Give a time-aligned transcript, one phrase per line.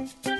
[0.00, 0.39] Musik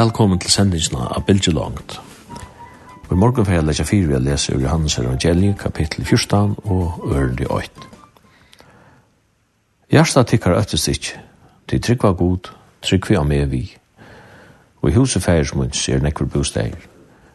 [0.00, 1.98] Velkommen til sendingen av Bilge Langt.
[3.02, 6.54] Og i morgen får jeg lese fire vi har lese ur Johannes evangeliet, kapittel 14
[6.62, 7.88] og ørende 8.
[9.92, 11.20] Gjersta tikkar øttest ikkje,
[11.68, 12.48] til trygg var god,
[12.80, 13.60] trygg vi av med vi.
[14.80, 15.52] Og i huset færes
[15.88, 16.78] er nekkur bosteg.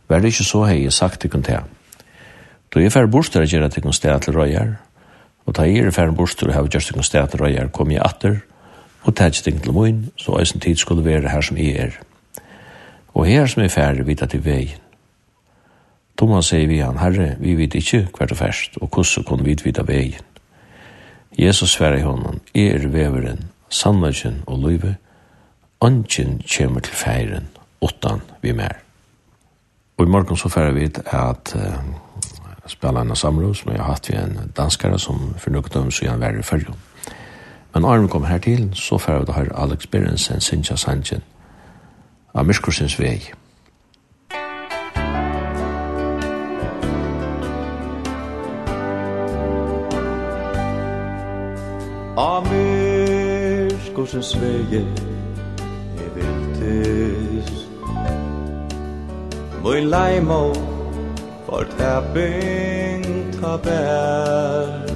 [0.09, 1.61] Vær det ikkje så hei jeg sagt tikkun til.
[2.73, 4.79] Da jeg færre bostar er gjerra tikkun sted til røyar,
[5.45, 8.01] og ta jeg er færre bostar og hei gjerra tikkun sted til røyar, kom jeg
[8.01, 8.41] atter,
[9.03, 12.01] og tætje tikkun til munn, så eisen tid skulle være her som jeg er
[13.15, 14.81] og her som er færre vita til vegin.
[16.17, 19.57] Thomas sier vi han, Herre, vi vet ikkje hver du færst, og hvordan kunne vi
[19.63, 20.23] vita vegin.
[21.39, 24.95] Jesus sverre i hånden, er veveren, sannleggen og løyve,
[25.83, 27.47] ønsken kommer til feiren,
[27.81, 28.79] åttan vi mer.
[29.97, 31.73] Og i morgen så færre vi at uh,
[32.67, 36.05] spela en samråd som jeg har hatt vi en danskare som for noen døm så
[36.05, 36.75] gjerne være i følgen.
[37.73, 41.21] Men Arne kom her til, så færre vi da har Alex Berensen, Sintja Sanchez,
[42.35, 43.21] av Myrskursens vei.
[52.19, 57.51] Av Myrskursens vei jeg viltis
[59.63, 60.51] Moi leimo
[61.47, 63.07] for tapping
[63.39, 64.91] ta bær.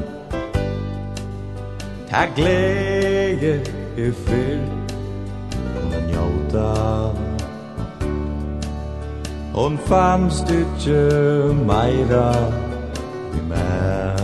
[2.11, 3.55] Ta gleie
[3.95, 4.61] i fyr
[5.73, 7.28] Kom njóta.
[9.59, 12.31] Hon fanns du ikke meira
[13.35, 14.19] i mer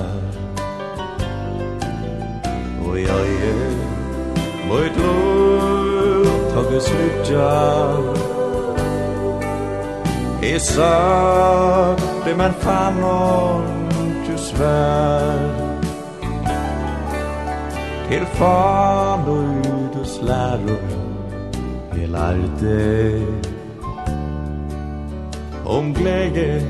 [2.87, 3.73] Og jeg er
[4.69, 7.49] mot luft og slutja
[10.41, 13.67] Jeg sakte, men fann hon
[14.25, 15.41] Tju svær.
[18.07, 20.63] Til fan og ut og slær
[21.97, 23.54] Jeg lærte
[25.65, 26.61] om glädje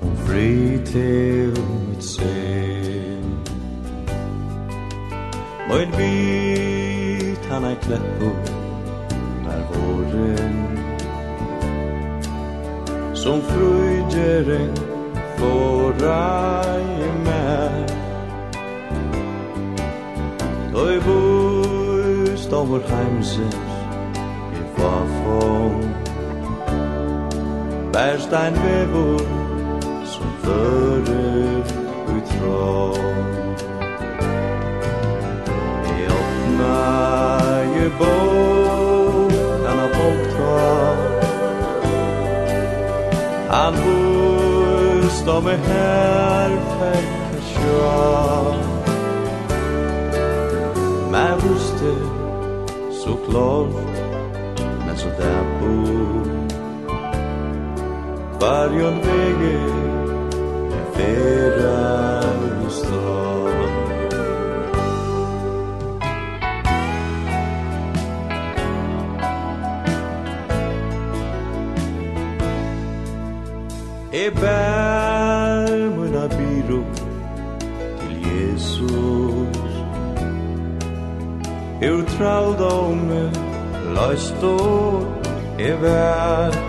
[0.00, 3.38] och fri till mitt sen
[5.68, 8.36] Moin vit han är kläppor
[9.44, 10.78] Nær våren
[13.14, 14.76] som fröjderen
[15.38, 17.86] fåra i mer
[20.72, 23.65] Toi bust av vår heimsinn
[27.96, 29.20] Bærst ein vevor
[30.04, 31.60] som fører
[32.16, 32.92] ut fra
[35.88, 36.76] Jeg åpna
[37.76, 39.30] je bor
[39.66, 39.90] Han har
[43.50, 47.80] Han bust om er her Fekk sjå
[51.10, 51.96] Men buste
[53.02, 53.85] så klart
[58.40, 59.58] varjon vege
[60.94, 63.46] feran stå
[74.12, 76.80] E bær muna biro
[78.00, 79.74] til Jesus
[81.90, 83.24] Ur traldome,
[83.94, 84.42] last
[85.58, 86.65] e bær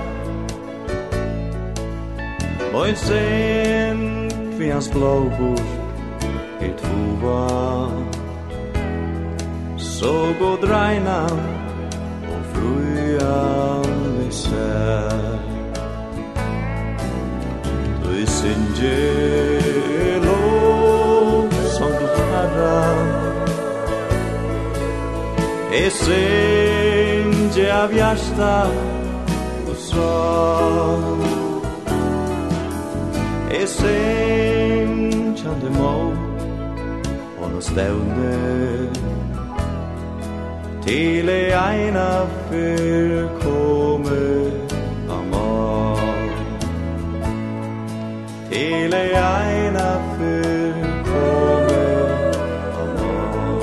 [2.77, 5.61] Og en sen kvi hans blåbor
[6.61, 7.47] i tova
[9.77, 11.23] Så gå dreina
[12.33, 13.39] og fruja
[14.19, 15.39] vi sær.
[18.03, 23.07] Du i synger lov som du herran.
[25.73, 28.55] E synger av hjärsta
[29.67, 31.16] og sorg
[33.67, 36.17] syngjande mål
[37.37, 38.87] Og nå stævne
[40.87, 44.21] Til ei eina fyr komme
[45.11, 46.29] av mål
[48.51, 50.75] Til ei eina fyr
[51.09, 51.81] komme
[52.77, 53.61] av mål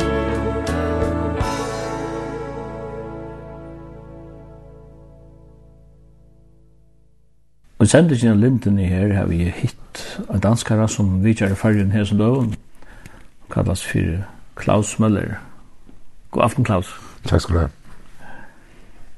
[7.78, 9.73] Og sendingen av lintene her har vi hitt
[10.34, 12.54] en danskare som vidtjer i fargen her som døven,
[13.50, 14.24] kallas for
[14.56, 15.34] Klaus Møller.
[16.30, 17.00] God aften, Klaus.
[17.24, 17.66] Takk skal du ha.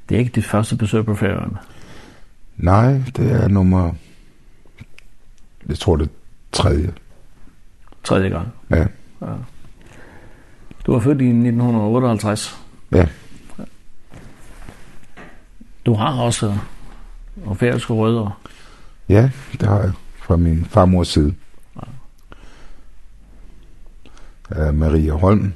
[0.09, 1.57] Det er ikke ditt første besøg på ferien?
[2.57, 3.93] Nej, det er nummer...
[5.69, 6.11] Jeg tror det er
[6.51, 6.93] tredje.
[8.03, 8.47] Tredje gang?
[8.69, 8.85] Ja.
[9.21, 9.33] ja.
[10.85, 12.59] Du var født i 1958.
[12.91, 13.05] Ja.
[15.85, 16.53] Du har også
[17.45, 18.39] og færøske rødder.
[19.09, 19.91] Ja, det har jeg
[20.27, 21.33] fra min farmors side.
[21.75, 21.81] Ja.
[24.67, 25.53] Uh, Maria Holm,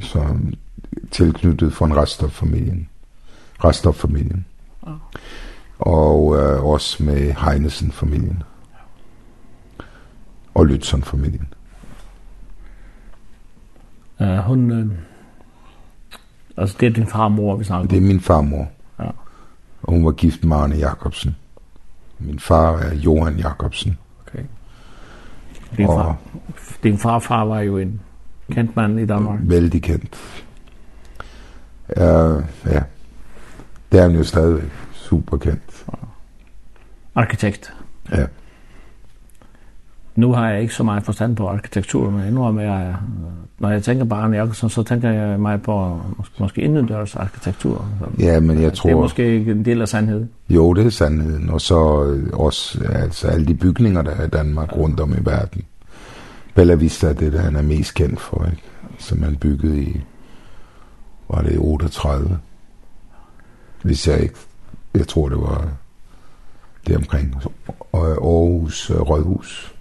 [0.00, 0.54] som
[1.10, 2.88] tilknyttet for en Rastoff-familien.
[3.64, 4.44] Rastoff-familien.
[4.86, 4.92] Ja.
[5.78, 8.42] Og uh, også med Heinesen-familien.
[10.54, 11.48] Og Lützen-familien.
[14.20, 14.96] Uh, hun, Uh,
[16.56, 17.88] altså det er din farmor, vi snakker.
[17.88, 18.68] Det er min farmor.
[18.98, 19.10] Ja.
[19.82, 21.36] Og hun var gift med Arne Jacobsen.
[22.18, 23.98] Min far er Johan Jacobsen.
[25.76, 25.94] Din, oh.
[25.94, 26.16] far,
[26.82, 28.00] din farfar var jo en
[28.52, 29.40] kendt mand i Danmark.
[29.42, 30.16] Veldig kendt.
[31.88, 32.82] Uh, ja,
[33.92, 35.86] det er han jo stadigvæk super kendt.
[37.14, 37.72] Arkitekt.
[38.10, 38.26] Ja
[40.16, 42.96] nu har jeg ikke så meget forstand på arkitektur, men endnu med, jeg,
[43.58, 47.88] når jeg tænker på Arne Jørgensen, så tænker jeg mig på måske, måske indendørs arkitektur.
[48.18, 48.88] Ja, men jeg tror...
[48.88, 50.30] Det er måske ikke en del af sandheden.
[50.48, 51.76] Jo, det er sandheden, og så
[52.32, 55.62] også altså, alle de bygninger, der er i Danmark rundt om i verden.
[56.54, 58.62] Bella Vista er det, der han er mest kendt for, ikke?
[58.98, 60.00] som han byggede i,
[61.28, 62.38] var det i 38?
[63.82, 64.34] Hvis jeg ikke,
[64.94, 65.68] jeg tror det var
[66.86, 67.34] det omkring
[67.94, 69.73] Aarhus Rådhus.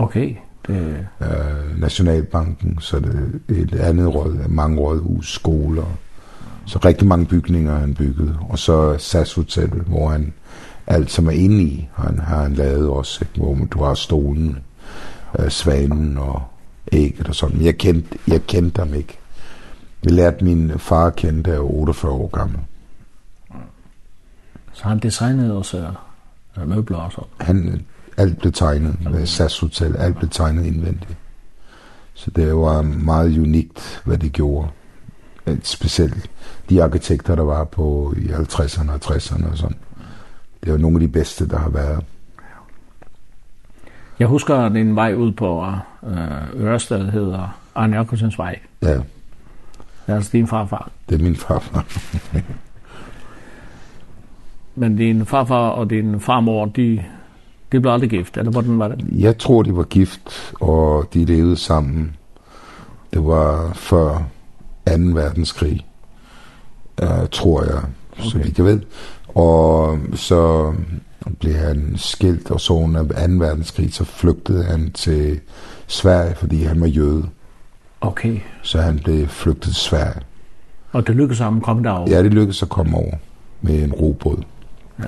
[0.00, 0.34] Okay.
[0.66, 1.06] Det...
[1.20, 5.98] Øh, Nationalbanken, så det et andet råd, mange rådhus, skoler.
[6.66, 8.38] Så rigtig mange bygninger han byggede.
[8.48, 10.32] Og så SAS Hotel, hvor han
[10.86, 13.40] alt som er inde i, han har han lavet også, ikke?
[13.40, 14.58] hvor du har stolen,
[15.38, 16.42] øh, svanen og
[16.92, 17.56] ægget og sådan.
[17.56, 19.18] Men jeg kendte, jeg kendte ham ikke.
[20.02, 22.58] Vi lærte min far at kende, da jeg var 48 år gammel.
[24.72, 25.90] Så han designede også
[26.66, 27.28] møbler og sådan?
[27.40, 27.84] Han
[28.20, 31.16] alt blev tegnet, hvad SAS Hotel, alt blev tegnet indvendigt.
[32.14, 34.68] Så det var meget unikt, hvad det gjorde.
[35.62, 36.30] Specielt
[36.70, 39.76] de arkitekter, der var på i 50'erne og 60'erne og sådan.
[40.64, 42.04] Det var nogle af de bedste, der har været.
[44.18, 45.66] Jeg husker din vej ud på
[46.06, 48.58] øh, Ørested, hedder Arne Jørgensens vej.
[48.82, 48.94] Ja.
[48.94, 49.04] Det
[50.06, 50.90] er altså din farfar.
[51.08, 51.84] Det er min farfar.
[54.80, 57.04] Men din farfar og din farmor, de
[57.72, 59.06] De blev aldrig gift, eller hvordan var det?
[59.12, 62.16] Jeg tror, de var gift, og de levede sammen.
[63.12, 64.28] Det var før
[64.86, 64.92] 2.
[64.96, 65.86] verdenskrig,
[67.02, 67.82] uh, tror jeg,
[68.12, 68.28] okay.
[68.30, 68.80] så vidt jeg ved.
[69.28, 70.72] Og så
[71.40, 73.08] blev han skilt, og så under 2.
[73.44, 75.40] verdenskrig, så flygtede han til
[75.86, 77.28] Sverige, fordi han var jøde.
[78.00, 78.38] Okay.
[78.62, 80.20] Så han blev flygtet til Sverige.
[80.92, 82.10] Og det lykkedes ham at komme derover?
[82.10, 83.14] Ja, det lykkedes at komme over
[83.60, 84.42] med en robåd.
[84.98, 85.04] Ja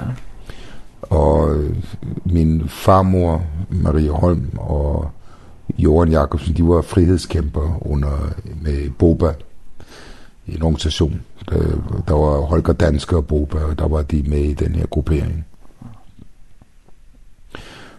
[1.12, 1.56] og
[2.24, 5.10] min farmor, Marie Holm, og
[5.78, 8.32] Jørgen Jacobsen, de var frihedskæmper under,
[8.62, 9.34] med Boba,
[10.46, 11.20] i en organisation.
[11.48, 11.58] Der,
[12.08, 15.46] der var Holger Danske og Boba, og der var de med i den her gruppering.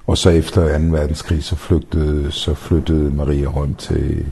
[0.07, 0.85] Og så efter 2.
[0.85, 4.25] verdenskrig, så flyttede, så flyttede Maria Holm til,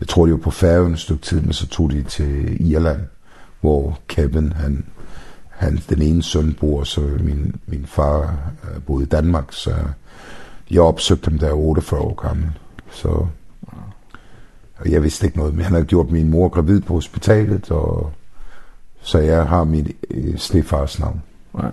[0.00, 3.00] jeg tror det var på Færøen et stykke tid, men så tog de til Irland,
[3.60, 4.84] hvor Kevin, han
[5.56, 9.70] han, den ene søn bor, så min, min far øh, boede i Danmark, så
[10.70, 12.46] jeg opsøgte ham, da jeg var 48 år gammel.
[12.90, 13.08] Så,
[14.76, 18.12] og jeg vidste ikke noget, men han havde gjort min mor gravid på hospitalet, og
[19.02, 21.22] så jeg har min øh, stefars navn.
[21.62, 21.68] Ja.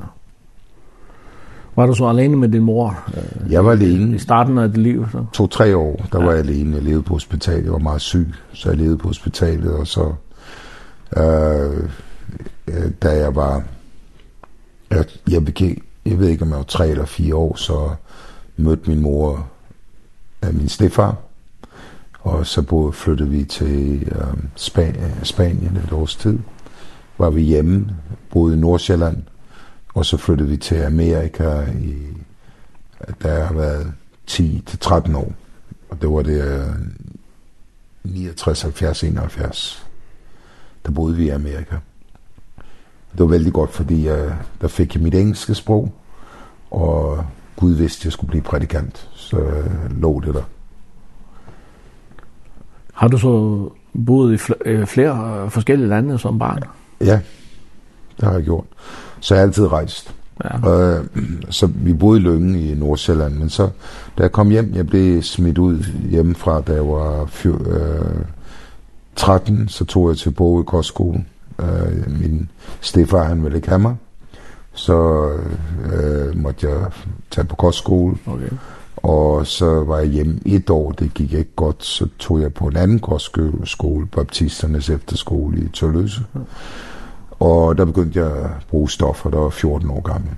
[1.76, 3.00] Var du så alene med din mor?
[3.18, 4.16] Øh, jeg var alene.
[4.16, 5.06] I starten af dit liv?
[5.12, 5.26] Så?
[5.34, 6.26] To-tre år, der ja.
[6.26, 6.76] var jeg alene.
[6.76, 7.64] Jeg levede på hospitalet.
[7.64, 9.74] Jeg var meget syg, så jeg levede på hospitalet.
[9.74, 10.14] Og så
[11.18, 11.90] øh,
[13.02, 13.64] da jeg var,
[14.90, 17.96] jeg, jeg, begik, jeg ved ikke om jeg var tre eller fire år, så
[18.58, 19.50] mødte min mor
[20.42, 21.18] af min stefar,
[22.20, 26.40] og så boede, flyttede vi til øh, Span Spanien et års tid.
[27.18, 27.96] Var vi hjemme,
[28.32, 29.24] boede i Nordsjælland,
[29.94, 31.98] og så flyttede vi til Amerika, i,
[33.22, 33.94] der har været
[34.32, 35.34] 10-13 år.
[35.90, 36.76] Og det var det øh,
[38.04, 39.88] 69, 70, 71.
[40.86, 41.76] Der boede vi i Amerika.
[43.12, 45.92] Det var vældig godt, fordi øh, der fik jeg mit engelske sprog,
[46.72, 47.26] og
[47.56, 50.44] Gud vidste, jeg skulle blive prædikant, så øh, lå det der.
[52.94, 53.70] Har du så
[54.06, 54.52] boet i fl
[54.86, 56.64] flere forskellige lande som barn?
[57.02, 57.20] Ja,
[58.18, 58.66] det har jeg gjort.
[59.20, 60.16] Så jeg har altid rejst.
[60.44, 60.98] Ja.
[60.98, 61.06] Øh,
[61.50, 63.70] så vi boede i Lønge i Nordsjælland, men så
[64.18, 68.26] da jeg kom hjem, jeg blev smidt ud hjemmefra, da jeg var fyr, øh,
[69.16, 71.26] 13, så tog jeg til Bogø Kostskole
[71.62, 72.50] Øh, min
[72.82, 73.96] stefar, han ville ikke have mig.
[74.74, 75.30] Så
[75.94, 76.92] øh, måtte jeg
[77.32, 78.18] tage på kostskole.
[78.28, 78.50] Okay.
[78.98, 82.68] Og så var jeg hjemme et år, det gik ikke godt, så tog jeg på
[82.68, 86.22] en anden kostskole, Baptisternes efterskole i Tølløse.
[87.32, 90.30] Og der begyndte jeg at bruge stoffer, der var 14 år gammel.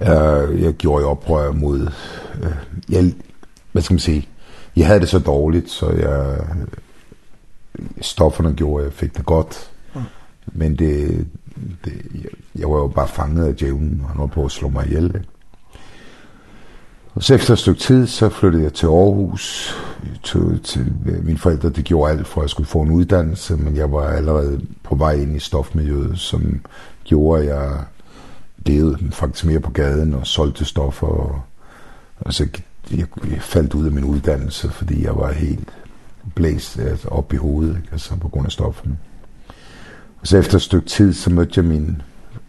[0.00, 1.80] Uh, jeg gjorde oprør mod...
[2.42, 2.48] Uh,
[2.88, 3.14] jeg,
[3.72, 4.28] hvad skal man sige?
[4.76, 6.38] Jeg havde det så dårligt, så jeg
[8.00, 9.70] stofferne gjorde, jeg fik det godt.
[9.94, 10.00] Mm.
[10.46, 11.26] Men det,
[11.84, 14.68] det, jeg, jeg var jo bare fanget af djævnen, og han var på at slå
[14.68, 15.04] mig ihjel.
[15.04, 15.26] Ikke?
[17.14, 19.74] Og så efter et stykke tid, så flyttede jeg til Aarhus.
[20.22, 23.76] Til, til, mine forældre, det gjorde alt for, at jeg skulle få en uddannelse, men
[23.76, 26.60] jeg var allerede på vej ind i stofmiljøet, som
[27.04, 27.84] gjorde, at jeg
[28.66, 31.06] levede faktisk mere på gaden og solgte stoffer.
[31.06, 31.42] Og,
[32.20, 32.48] og så
[32.90, 35.68] jeg, jeg faldt ud af min uddannelse, fordi jeg var helt
[36.34, 37.88] blæst altså, op i hovedet, ikke?
[37.92, 38.98] altså på grund af stofferne.
[40.20, 42.02] Og så efter et stykke tid, så mødte jeg min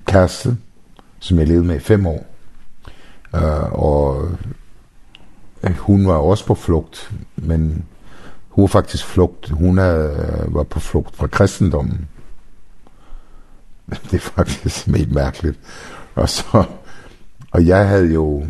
[0.05, 0.57] kæreste,
[1.19, 2.25] som jeg levede med i fem år.
[3.33, 4.29] Uh, og
[5.79, 7.85] hun var også på flugt, men
[8.49, 9.49] hun var faktisk flugt.
[9.49, 10.09] Hun er,
[10.47, 12.07] var på flugt fra kristendommen.
[14.11, 15.59] Det er faktisk helt mærkeligt.
[16.15, 16.65] Og så
[17.51, 18.45] og jeg havde jo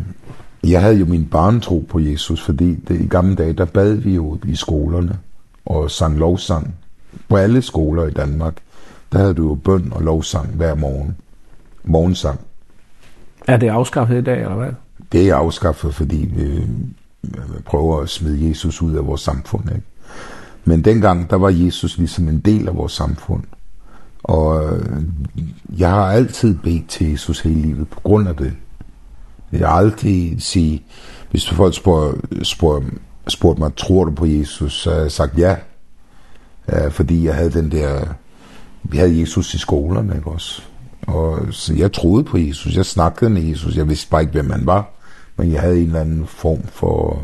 [0.64, 4.14] Jeg havde jo min barntro på Jesus, fordi det, i gamle dage, der bad vi
[4.14, 5.18] jo i skolerne
[5.66, 6.74] og sang lovsang.
[7.28, 8.54] På alle skoler i Danmark,
[9.12, 11.16] der havde du jo bøn og lovsang hver morgen.
[11.84, 12.40] Morgensang.
[13.46, 14.72] Er det afskaffet i dag, eller hvad?
[15.12, 16.66] Det er afskaffet, fordi vi,
[17.64, 19.86] prøver at smide Jesus ud af vores samfund, ikke?
[20.64, 23.42] Men dengang, der var Jesus ligesom en del af vores samfund.
[24.22, 24.78] Og
[25.78, 28.52] jeg har altid bedt til Jesus hele livet på grund af det
[29.58, 30.82] vil aldrig sige,
[31.30, 32.84] hvis du folk spurgte spurg,
[33.28, 35.56] spurg mig, tror du på Jesus, så har jeg sagt ja.
[36.68, 36.88] ja.
[36.88, 38.04] Fordi jeg havde den der,
[38.82, 40.62] vi havde Jesus i skolerne, ikke også?
[41.06, 44.50] Og så jeg troede på Jesus, jeg snakkede med Jesus, jeg vidste bare ikke, hvem
[44.50, 44.90] han var.
[45.36, 47.22] Men jeg havde en eller anden form for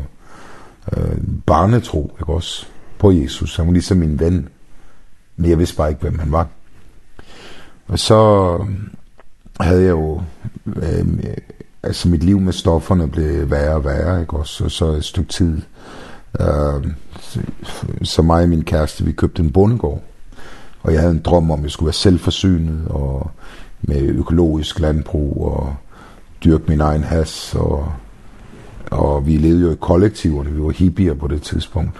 [0.97, 2.65] øh, barnetro, ikke også?
[2.99, 4.49] På Jesus, han var ligesom min ven.
[5.37, 6.47] Men jeg vidste bare ikke, hvem han var.
[7.87, 8.57] Og så
[9.59, 10.21] havde jeg jo
[10.65, 11.05] øh,
[11.83, 14.33] altså mit liv med stofferne blev værre og værre, ikke?
[14.33, 15.61] Og så, så et stykke tid,
[16.39, 16.87] øh,
[17.21, 17.39] så,
[18.03, 20.01] så mig og min kæreste, vi købte en bondegård,
[20.81, 23.31] og jeg havde en drøm om, at jeg skulle være selvforsynet, og
[23.81, 25.75] med økologisk landbrug, og
[26.43, 27.91] dyrke min egen has, og,
[28.91, 31.99] og vi levede jo i kollektiverne, vi var hippier på det tidspunkt.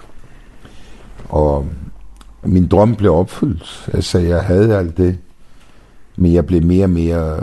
[1.28, 1.66] Og
[2.42, 5.18] min drøm blev opfyldt, altså jeg havde alt det,
[6.16, 7.40] men jeg blev mere og mere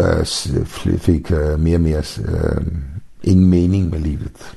[0.00, 0.26] øh,
[0.98, 2.66] fik uh, mere og mere uh,
[3.22, 4.56] ingen mening med livet.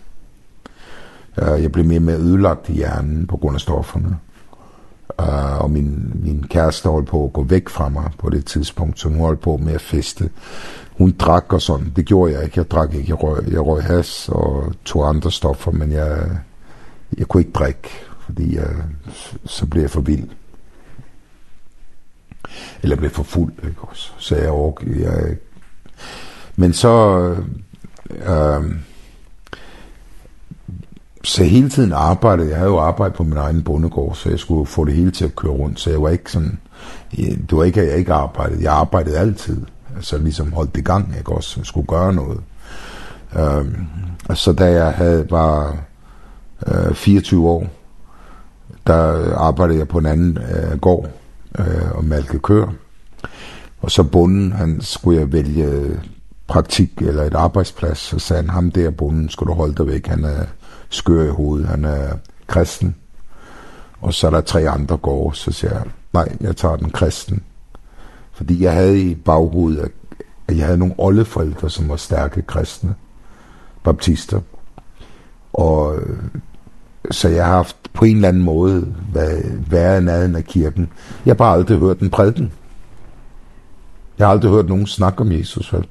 [1.42, 4.18] Uh, Jeg blev mere og mere ødelagt i hjernen på grund af stofferne.
[5.20, 9.00] Uh, og min, min kæreste holdt på at gå væk fra mig på det tidspunkt,
[9.00, 10.30] så hun holdt på med at feste.
[10.98, 11.94] Hun drak og sådan.
[11.96, 12.60] Det gjorde jeg ikke.
[12.60, 13.10] Jeg drak ikke.
[13.10, 16.30] Jeg røg, jeg røg has og tog andre stoffer, men jeg,
[17.18, 17.90] jeg kunne ikke drikke,
[18.26, 18.70] fordi jeg,
[19.46, 20.30] så blev jeg for vild
[22.84, 24.12] eller blev forfulgt, ikke også?
[24.18, 25.38] Så jeg og jeg...
[26.56, 27.36] Men så...
[28.10, 28.76] Øh,
[31.24, 34.66] så hele tiden arbejdede, jeg havde jo arbejdet på min egen bondegård, så jeg skulle
[34.66, 36.60] få det hele til at køre rundt, så jeg var ikke sådan,
[37.16, 39.62] det var ikke, at jeg ikke arbejdede, jeg arbejdede altid,
[40.02, 42.42] Så ligesom holdt det gang, ikke også, jeg skulle gøre noget.
[43.36, 43.88] Ehm
[44.30, 45.78] og så da jeg havde, var
[46.68, 47.68] øh, 24 år,
[48.88, 51.10] der arbejdede jeg på en anden øh, gård,
[51.60, 52.74] øh, og malke køer.
[53.82, 56.00] Og så bunden, han skulle jeg vælge
[56.48, 60.08] praktik eller et arbejdsplads, så sagde han, ham der bunden skulle du holde dig væk,
[60.08, 60.46] han er
[60.90, 62.18] skør i hovedet, han er
[62.48, 62.96] kristen.
[64.02, 65.84] Og så er der tre andre gårde, så siger jeg,
[66.14, 67.44] nej, jeg tager den kristen.
[68.32, 69.92] Fordi jeg havde i baghovedet,
[70.48, 72.96] at jeg havde nogle oldeforældre, som var stærke kristne,
[73.84, 74.42] baptister.
[75.54, 76.00] Og
[77.12, 80.90] så jeg har haft på en eller anden måde været, været i af kirken.
[81.26, 82.52] Jeg har bare aldrig hørt den prædiken.
[84.20, 85.88] Jeg har aldrig hørt nogen snakke om Jesus, vel?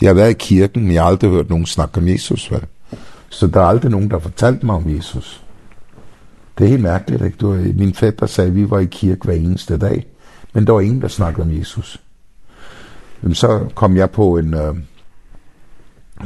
[0.00, 2.64] Jeg har været i kirken, men jeg har aldrig hørt nogen snakke om Jesus, vel?
[3.28, 5.44] Så der er aldrig nogen, der har fortalt mig om Jesus.
[6.58, 7.36] Det er helt mærkeligt, ikke?
[7.36, 10.06] Du, min fætter sagde, at vi var i kirke hver eneste dag,
[10.52, 12.00] men der var ingen, der snakkede om Jesus.
[13.22, 14.54] Jamen, så kom jeg på en...
[14.54, 14.74] Øh,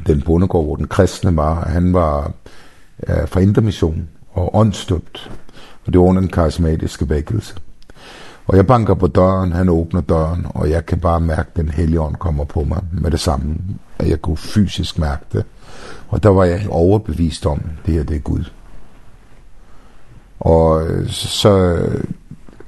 [0.06, 2.32] den bondegård, hvor den kristne var, han var
[3.08, 5.30] øh, fra Indermissionen og åndstøbt.
[5.86, 7.54] Og det var en karismatisk vækkelse.
[8.46, 11.68] Og jeg banker på døren, han åbner døren, og jeg kan bare mærke, at den
[11.68, 13.56] hellige ånd kommer på mig med det samme.
[13.98, 15.44] At jeg kunne fysisk mærke det.
[16.08, 18.44] Og der var jeg overbevist om, det her det er Gud.
[20.40, 21.78] Og så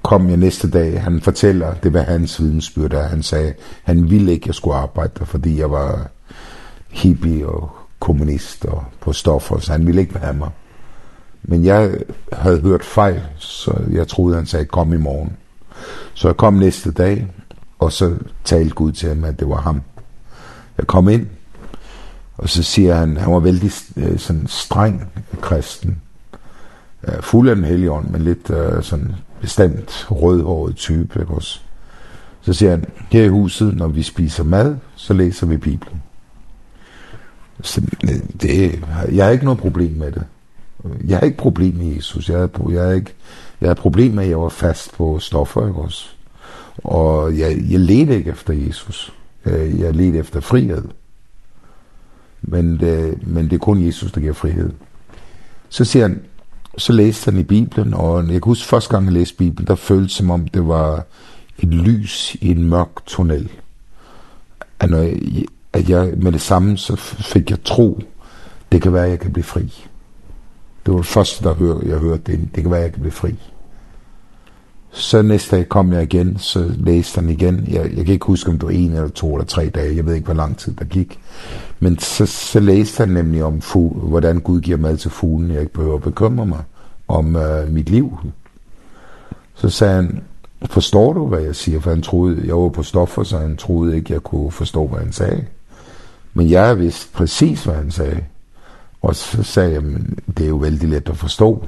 [0.02, 4.32] kom jeg næste dag, han fortæller, det var hans vidensbyrd, og han sagde, han ville
[4.32, 6.10] ikke, jeg skulle arbejde der, fordi jeg var
[6.90, 10.50] hippie og kommunist og på stoffer, så han ville ikke være mig.
[11.42, 11.98] Men jeg
[12.32, 15.32] havde hørt fejl, så jeg troede, han sagde, kom i morgen.
[16.14, 17.26] Så jeg kom næste dag,
[17.78, 19.82] og så talte Gud til ham, at det var ham.
[20.78, 21.26] Jeg kom ind,
[22.36, 23.72] og så siger han, han var vældig
[24.16, 26.02] sådan streng kristen.
[27.20, 31.20] Fuld af den hellige ånd, men lidt uh, sådan bestemt rødhåret type.
[31.20, 31.60] Ikke også?
[32.40, 36.02] Så siger han, her i huset, når vi spiser mad, så læser vi Bibelen.
[37.62, 37.82] Så
[38.42, 40.24] det, jeg har ikke noget problem med det.
[41.06, 42.28] Jeg har ikke problem med Jesus.
[42.28, 43.12] Jeg har, jeg har ikke,
[43.60, 46.06] jeg har problem med, at jeg var fast på stoffer, ikke også?
[46.84, 49.12] Og jeg, jeg ledte ikke efter Jesus.
[49.46, 50.84] Jeg, jeg ledte efter frihed.
[52.42, 54.70] Men det, men det er kun Jesus, der giver frihed.
[55.68, 56.22] Så siger han,
[56.78, 59.74] så læste han i Bibelen, og jeg kan huske, første gang jeg læste Bibelen, der
[59.74, 61.04] føltes som om, det var
[61.58, 63.50] et lys i en mørk tunnel.
[64.80, 68.00] At, når jeg, at jeg med det samme, så fik jeg tro,
[68.72, 69.86] det kan være, at jeg kan blive fri.
[70.86, 73.12] Det var det første, der hør, jeg hørte, det, det kan være, jeg kan blive
[73.12, 73.34] fri.
[74.92, 77.64] Så næste dag kom jeg igen, så læste han igen.
[77.68, 79.96] Jeg, jeg kan ikke huske, om det var en eller to eller tre dage.
[79.96, 81.18] Jeg ved ikke, hvor lang tid der gik.
[81.80, 85.50] Men så, så læste han nemlig om, fugl, hvordan Gud giver mad til fuglen.
[85.50, 86.62] Jeg ikke behøver at bekymre mig
[87.08, 88.18] om uh, mit liv.
[89.54, 90.20] Så sagde han,
[90.64, 91.80] forstår du, hvad jeg siger?
[91.80, 94.98] For han troede, jeg var på stoffer, så han troede ikke, jeg kunne forstå, hvad
[94.98, 95.44] han sagde.
[96.34, 98.24] Men jeg vidste præcis, hvad han sagde.
[99.02, 99.82] Og så sagde jeg,
[100.36, 101.66] det er jo vældig let at forstå.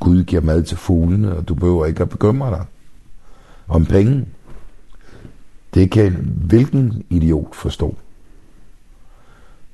[0.00, 2.64] Gud giver mad til fuglene, og du behøver ikke at bekymre dig
[3.68, 4.26] om penge.
[5.74, 6.12] Det kan
[6.46, 7.96] hvilken idiot forstå.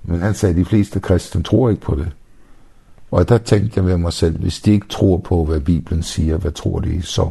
[0.03, 2.11] Men han sagde, de fleste kristne tror ikke på det.
[3.11, 6.37] Og der tænkte jeg ved mig selv, hvis de ikke tror på, hvad Bibelen siger,
[6.37, 7.29] hvad tror de så?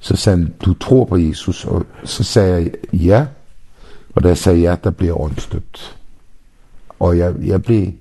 [0.00, 3.26] Så sagde han, du tror på Jesus, og så sagde jeg ja.
[4.14, 5.99] Og da jeg sagde ja, der bliver jeg åndstøbt.
[7.00, 7.92] Og jeg, jeg blev...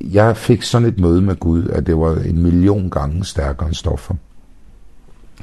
[0.00, 3.74] Jeg fik sådan et møde med Gud, at det var en million gange stærkere end
[3.74, 4.14] stoffer.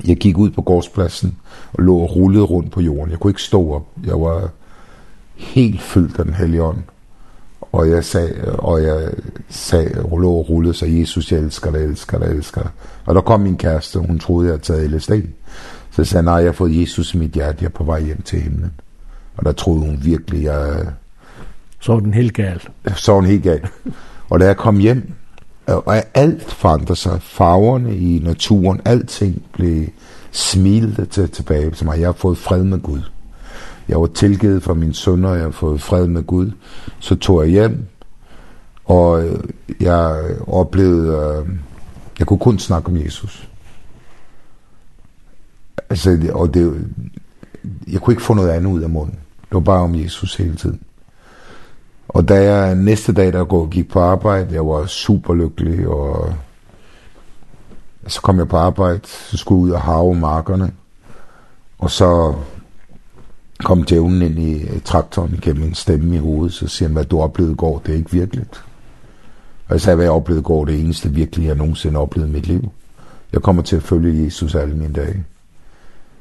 [0.07, 1.37] Jeg gik ud på gårdspladsen
[1.73, 3.11] og lå og rullede rundt på jorden.
[3.11, 3.87] Jeg kunne ikke stå op.
[4.05, 4.49] Jeg var
[5.35, 6.83] helt fyldt af den hellige ånd.
[7.61, 9.11] Og jeg sagde, og jeg
[9.49, 12.71] sagde, lå og rullede, så Jesus, jeg elsker dig, elsker dig, elsker dig.
[13.05, 15.11] Og der kom min kæreste, hun troede, jeg havde taget LSD.
[15.91, 18.01] Så jeg sagde, nej, jeg har fået Jesus i mit hjerte, jeg er på vej
[18.01, 18.71] hjem til himlen.
[19.37, 20.85] Og der troede hun virkelig, jeg
[21.81, 22.61] Så var den helt gal.
[22.95, 23.67] Så var den helt gal.
[24.29, 25.13] og da jeg kom hjem,
[25.65, 27.21] og alt forandrede sig.
[27.21, 29.87] Farverne i naturen, alting blev
[30.31, 31.99] smilet til, tilbage til mig.
[31.99, 33.01] Jeg har fået fred med Gud.
[33.87, 36.51] Jeg var tilgivet fra mine sønner, og jeg har fået fred med Gud.
[36.99, 37.85] Så tog jeg hjem,
[38.85, 39.23] og
[39.79, 41.55] jeg oplevede, øh,
[42.19, 43.49] jeg kunne kun snakke om Jesus.
[45.89, 46.87] Altså, og det,
[47.87, 49.15] jeg kunne ikke få noget andet ud af munden.
[49.41, 50.81] Det var bare om Jesus hele tiden.
[52.13, 56.33] Og da jeg næste dag, der går, gik på arbejde, jeg var super lykkelig, og
[58.07, 60.71] så kom jeg på arbejde, så skulle jeg ud og have markerne,
[61.79, 62.35] og så
[63.63, 67.21] kom djævnen ind i traktoren gennem en stemme i hovedet, så siger han, hvad du
[67.21, 68.63] oplevede går, det er ikke virkeligt.
[69.67, 72.47] Og jeg sagde, hvad jeg oplevede går, det eneste virkelig, jeg nogensinde oplevede i mit
[72.47, 72.71] liv.
[73.33, 75.25] Jeg kommer til at følge Jesus alle mine dage.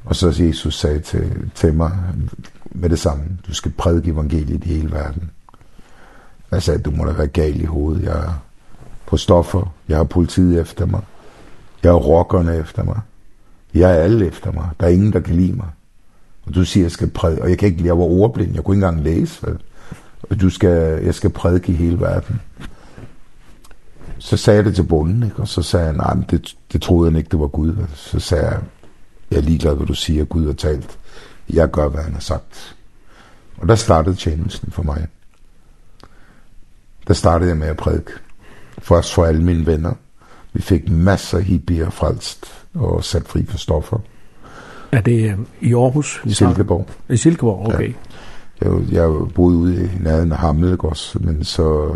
[0.05, 1.91] Og så Jesus sagde til, til mig
[2.65, 5.31] med det samme, du skal prædike evangeliet i hele verden.
[6.51, 8.03] Jeg sagde, du må da være gal i hovedet.
[8.03, 8.43] Jeg er
[9.05, 9.73] på stoffer.
[9.87, 11.01] Jeg har politiet efter mig.
[11.83, 12.99] Jeg har rockerne efter mig.
[13.73, 14.69] Jeg er alle efter mig.
[14.79, 15.67] Der er ingen, der kan lide mig.
[16.45, 17.41] Og du siger, jeg skal prædike.
[17.41, 18.55] Og jeg kan ikke, jeg var ordblind.
[18.55, 19.47] Jeg kunne ikke engang læse.
[19.47, 19.57] Vel?
[20.29, 22.41] Og du skal, jeg skal prædike i hele verden.
[24.19, 25.39] Så sagde jeg det til bunden, ikke?
[25.39, 27.71] Og så sagde han, nej, men det, det troede han ikke, det var Gud.
[27.71, 27.87] Vel?
[27.95, 28.59] Så sagde jeg,
[29.31, 30.25] jeg er ligeglad, hvad du siger.
[30.25, 30.99] Gud har talt.
[31.49, 32.75] Jeg gør, hvad han har sagt.
[33.57, 35.07] Og der startede tjenesten for mig
[37.07, 38.11] der startede jeg med at prædike.
[38.79, 39.93] Først for alle mine venner.
[40.53, 43.97] Vi fik masser af hippier frelst og sat fri for stoffer.
[44.91, 46.21] Er det i Aarhus?
[46.25, 46.87] I Silkeborg.
[47.09, 47.89] I Silkeborg, okay.
[47.89, 47.93] Ja.
[48.69, 51.95] Jeg, jeg boede ude i nærheden af Hammelgårds, men så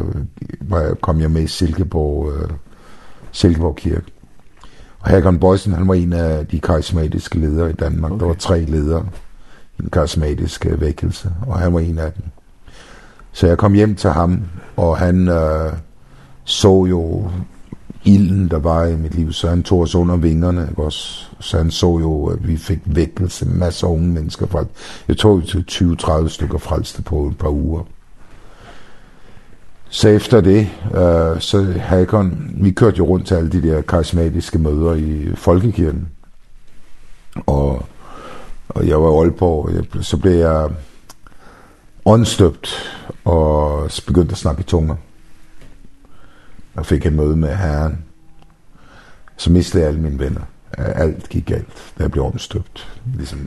[1.01, 2.49] kom jeg med i Silkeborg, uh,
[3.31, 4.05] Silkeborg Kirke.
[4.99, 8.11] Og Hakon Bøjsen, han var en af de karismatiske ledere i Danmark.
[8.11, 8.19] Okay.
[8.19, 9.05] Der var tre ledere
[9.79, 12.23] i den karismatiske vækkelse, og han var en af dem.
[13.35, 14.41] Så jeg kom hjem til ham,
[14.75, 15.73] og han øh,
[16.43, 17.29] så jo
[18.05, 21.25] ilden, der var i mit liv, så han tog os under vingerne, ikke også?
[21.39, 24.47] Så han så jo, at vi fik vækkelse, masser af unge mennesker.
[24.47, 24.65] Fra,
[25.07, 25.65] jeg tog jo til
[26.01, 27.83] 20-30 stykker frelste på et par uger.
[29.89, 34.59] Så efter det, øh, så Hakon, vi kørte jo rundt til alle de der karismatiske
[34.59, 36.07] møder i Folkekirken.
[37.45, 37.85] Og,
[38.69, 40.69] og jeg var i Aalborg, jeg, så blev jeg
[42.05, 42.69] åndstøbt,
[43.25, 44.95] og begyndte at snakke i tunger.
[46.75, 47.97] Jeg fik et møde med herren.
[49.37, 50.41] Så mistede jeg alle mine venner.
[50.77, 52.99] Alt gik galt, da jeg blev omstøbt.
[53.15, 53.39] Ligesom...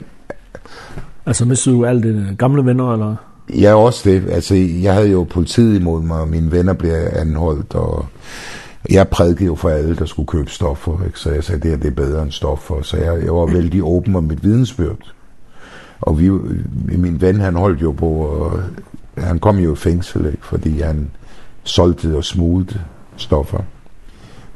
[1.26, 3.16] Altså mistede du alle dine gamle venner, eller?
[3.60, 4.30] Ja, også det.
[4.30, 8.06] Altså, jeg havde jo politiet imod mig, og mine venner blev anholdt, og
[8.90, 11.18] jeg prædikede jo for alle, der skulle købe stoffer, ikke?
[11.18, 13.84] så jeg sagde, det her det er bedre end stoffer, så jeg, jeg var vældig
[13.84, 15.14] åben om mit vidensbyrd.
[16.00, 16.30] Og vi,
[16.98, 18.60] min ven, han holdt jo på og
[19.20, 20.46] han kom jo i fængsel, ikke?
[20.46, 21.10] fordi han
[21.64, 22.80] solgte og smugte
[23.16, 23.58] stoffer.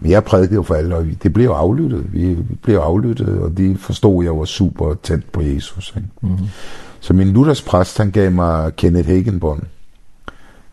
[0.01, 2.13] Men jeg prædikede jo for alle, og det blev aflyttet.
[2.13, 5.93] Vi blev aflyttet, og de forstod, at jeg var super tændt på Jesus.
[5.97, 6.09] Ikke?
[6.21, 6.47] Mm -hmm.
[7.01, 9.63] Så min Luthers præst, han gav mig Kenneth Hagenbond.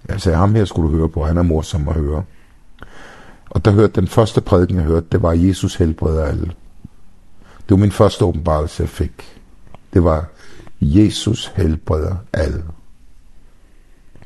[0.08, 2.24] Jeg sagde, ham her skulle du høre på, han er morsom at høre.
[3.50, 6.46] Og der hørte den første prædiken, jeg hørte, det var Jesus helbreder alle.
[7.60, 9.42] Det var min første åbenbarelse, jeg fik.
[9.94, 10.26] Det var
[10.82, 12.64] Jesus helbreder alle.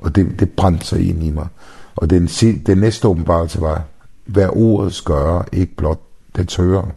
[0.03, 1.47] Og det, det brændte sig ind i mig.
[1.95, 2.25] Og den,
[2.65, 3.83] den næste åbenbarelse var,
[4.25, 5.99] hvad ordet gør, ikke blot
[6.35, 6.91] det tører.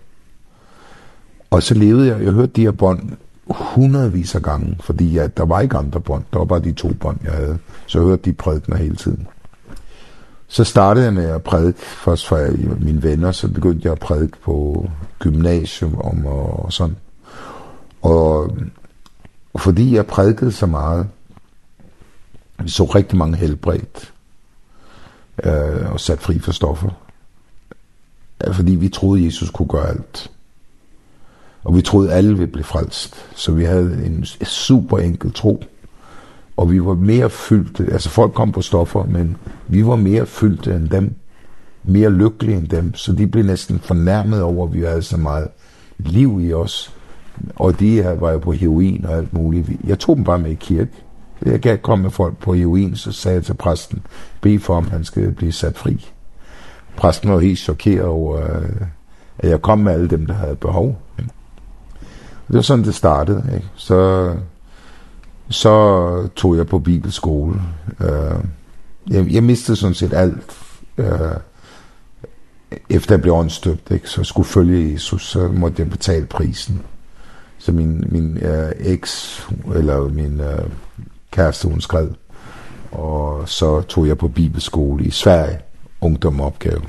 [1.50, 3.12] Og så levede jeg, jeg hørte de her bånd
[3.50, 6.92] hundredvis af gange, fordi ja, der var ikke andre bånd, der var bare de to
[7.00, 7.58] bånd, jeg havde.
[7.86, 9.26] Så jeg hørte de prædikner hele tiden.
[10.48, 12.50] Så startede jeg med at prædike først for
[12.84, 14.86] mine venner, så begyndte jeg at prædike på
[15.18, 16.96] gymnasium om og, og sådan.
[18.02, 18.56] Og,
[19.54, 21.06] og fordi jeg prædikede så meget,
[22.62, 24.12] Vi så rigtig mange helbredt
[25.44, 26.90] øh, og sat fri for stoffer.
[28.52, 30.30] Fordi vi troede, Jesus kunne gøre alt.
[31.64, 33.14] Og vi troede, alle ville blive frelst.
[33.34, 35.64] Så vi havde en super enkel tro.
[36.56, 37.92] Og vi var mere fyldte.
[37.92, 39.36] Altså folk kom på stoffer, men
[39.68, 41.14] vi var mere fyldte end dem.
[41.84, 42.94] Mere lykkelige end dem.
[42.94, 45.48] Så de blev næsten fornærmet over, at vi havde så meget
[45.98, 46.92] liv i os.
[47.56, 49.70] Og de her var jo på heroin og alt muligt.
[49.84, 50.92] Jeg tog dem bare med i kirke
[51.44, 54.02] Jeg gav komme folk på Joen, så sagde jeg til præsten,
[54.40, 56.06] be for, om han skal blive sat fri.
[56.96, 58.38] Præsten var helt chokeret over,
[59.38, 61.02] at jeg kom med alle dem, der havde behov.
[62.46, 63.50] Og det var sådan, det startede.
[63.54, 63.66] Ikke?
[63.74, 64.32] Så,
[65.48, 67.62] så tog jeg på bibelskole.
[68.00, 68.40] Øh,
[69.10, 70.56] jeg, jeg mistede sådan set alt.
[70.98, 71.36] Øh,
[72.90, 74.10] efter jeg blev åndstøbt, ikke?
[74.10, 76.82] så skulle følge Jesus, så måtte jeg betale prisen.
[77.58, 80.70] Så min, min øh, eks, eller min øh,
[81.30, 82.14] kæreste hun skrev.
[82.92, 85.58] Og så tog jeg på bibelskole i Sverige,
[86.00, 86.82] ungdomopgave.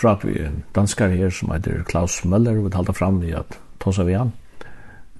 [0.00, 3.58] prat vi en danskare her som heter Klaus Møller, og vi talte fram i at
[3.80, 4.32] tosa vi han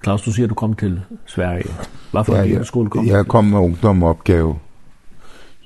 [0.01, 1.69] Klaus, du sier du kom til Sverige.
[2.13, 3.05] Hva for ja, skole kom?
[3.07, 4.55] Jeg kom med ungdomopgave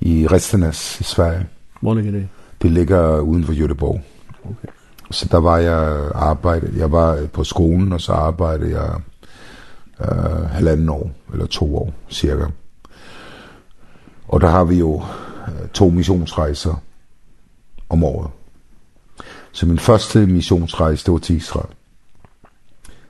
[0.00, 1.46] i Restenes i Sverige.
[1.80, 2.28] Hvor ligger det?
[2.62, 4.00] Det ligger uden for Göteborg.
[4.44, 4.68] Okay.
[5.10, 6.76] Så der var jeg arbejdet.
[6.76, 9.00] Jeg var på skolen, og så arbejdede jeg
[10.00, 12.44] øh, halvanden år, eller to år cirka.
[14.28, 15.02] Og der har vi jo
[15.48, 16.82] øh, to missionsrejser
[17.88, 18.30] om året.
[19.54, 21.68] Så min første missionsrejse, det var til Israel.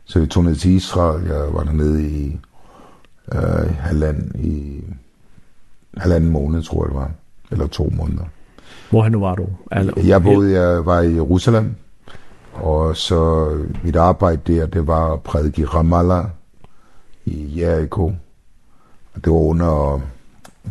[0.04, 1.26] Så vi tog ned til Israel.
[1.26, 2.38] Jeg var dernede i
[3.32, 4.84] øh, halvand, i
[5.96, 7.10] halvanden måned, tror jeg det var.
[7.50, 8.24] Eller to måneder.
[8.90, 9.46] Hvor var du?
[9.72, 11.74] Eller, jeg boede, jeg var i Jerusalem.
[12.52, 13.50] Og så
[13.84, 16.24] mit arbejde der, det var at prædike i Ramallah
[17.24, 18.04] i Jericho.
[19.14, 20.00] Og det var under,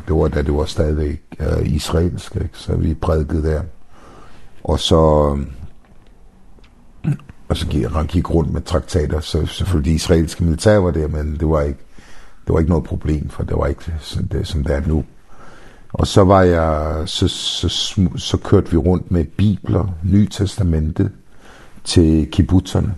[0.08, 2.50] det var da det var stadigvæk øh, israelsk, ikke?
[2.54, 3.62] så vi prædikede der.
[4.64, 5.38] Og så
[7.62, 11.50] altså, han gik rundt med traktater, så selvfølgelig de israelske militær var der, men det
[11.50, 11.80] var ikke,
[12.48, 15.04] det var ikke noget problem, for det var ikke som det, som det er nu.
[15.94, 21.12] Og så var jeg, så, så, så, så kørte vi rundt med bibler, Nytestamentet,
[21.84, 22.96] til kibbutzerne.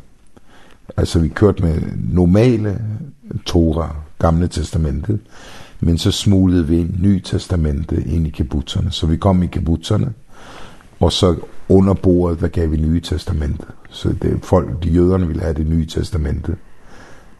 [0.98, 1.82] Altså vi kørte med
[2.14, 2.82] normale
[3.46, 3.90] Torah,
[4.20, 5.20] Gamle Testamentet,
[5.80, 8.92] men så smuglede vi Nye Testamentet ind i kibbutzerne.
[8.92, 10.14] Så vi kom i kibbutzerne,
[11.00, 11.36] og så
[11.70, 13.68] under bordet, der gav vi nye testamentet.
[13.90, 16.56] Så det, folk, de jøderne ville have det nye testamentet.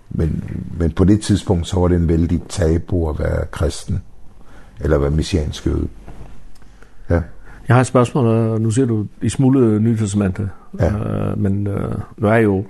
[0.10, 0.44] Men,
[0.80, 4.02] men på det tidspunkt, så var det en vældig tabu at være kristen,
[4.82, 5.88] eller være messiansk jøde.
[7.10, 7.22] Ja.
[7.68, 10.50] Jeg har et spørgsmål, nu ser du, I smuglede nye testamentet.
[10.80, 11.32] Ja.
[11.32, 11.74] Uh, men uh,
[12.18, 12.66] nu er jo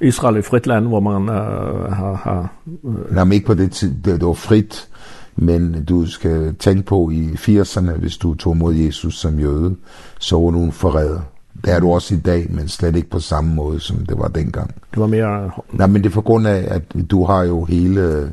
[0.00, 2.14] Israel et frit land, hvor man uh, har...
[2.14, 3.14] har uh...
[3.14, 4.04] Nej, men ikke på det tidspunkt.
[4.04, 4.88] Det var frit
[5.36, 9.76] Men du skal tænke på i 80'erne, hvis du tog mod Jesus som jøde,
[10.18, 11.20] så var du en forræder.
[11.64, 14.28] Det er du også i dag, men slet ikke på samme måde, som det var
[14.28, 14.74] dengang.
[14.90, 15.50] Det var mere...
[15.72, 18.32] Nej, men det er for grund af, at du har jo hele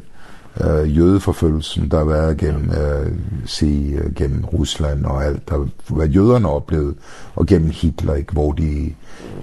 [0.62, 3.12] øh, jødeforfølgelsen, der har været gennem, øh,
[3.46, 6.96] se, gennem Rusland og alt, der, hvad jøderne oplevede,
[7.36, 8.94] og gennem Hitler, ikke, hvor de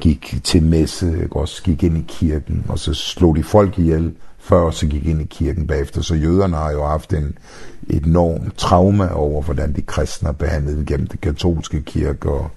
[0.01, 4.13] gik til messe, ikke, også gik ind i kirken, og så slog de folk ihjel,
[4.41, 6.03] før så gik ind i kirken bagefter.
[6.03, 7.39] Så jøderne har jo haft en
[7.91, 12.51] enorm trauma over, hvordan de kristne har behandlet gennem den katolske kirke og,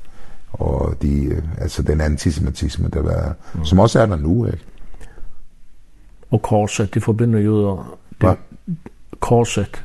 [0.52, 3.66] og de, altså den antisemitisme, der var, mm.
[3.66, 4.46] som også er der nu.
[4.46, 4.60] Ikke?
[6.32, 7.98] Og korset, det forbinder jøder...
[8.10, 8.36] Det, Hva?
[9.20, 9.84] Korset,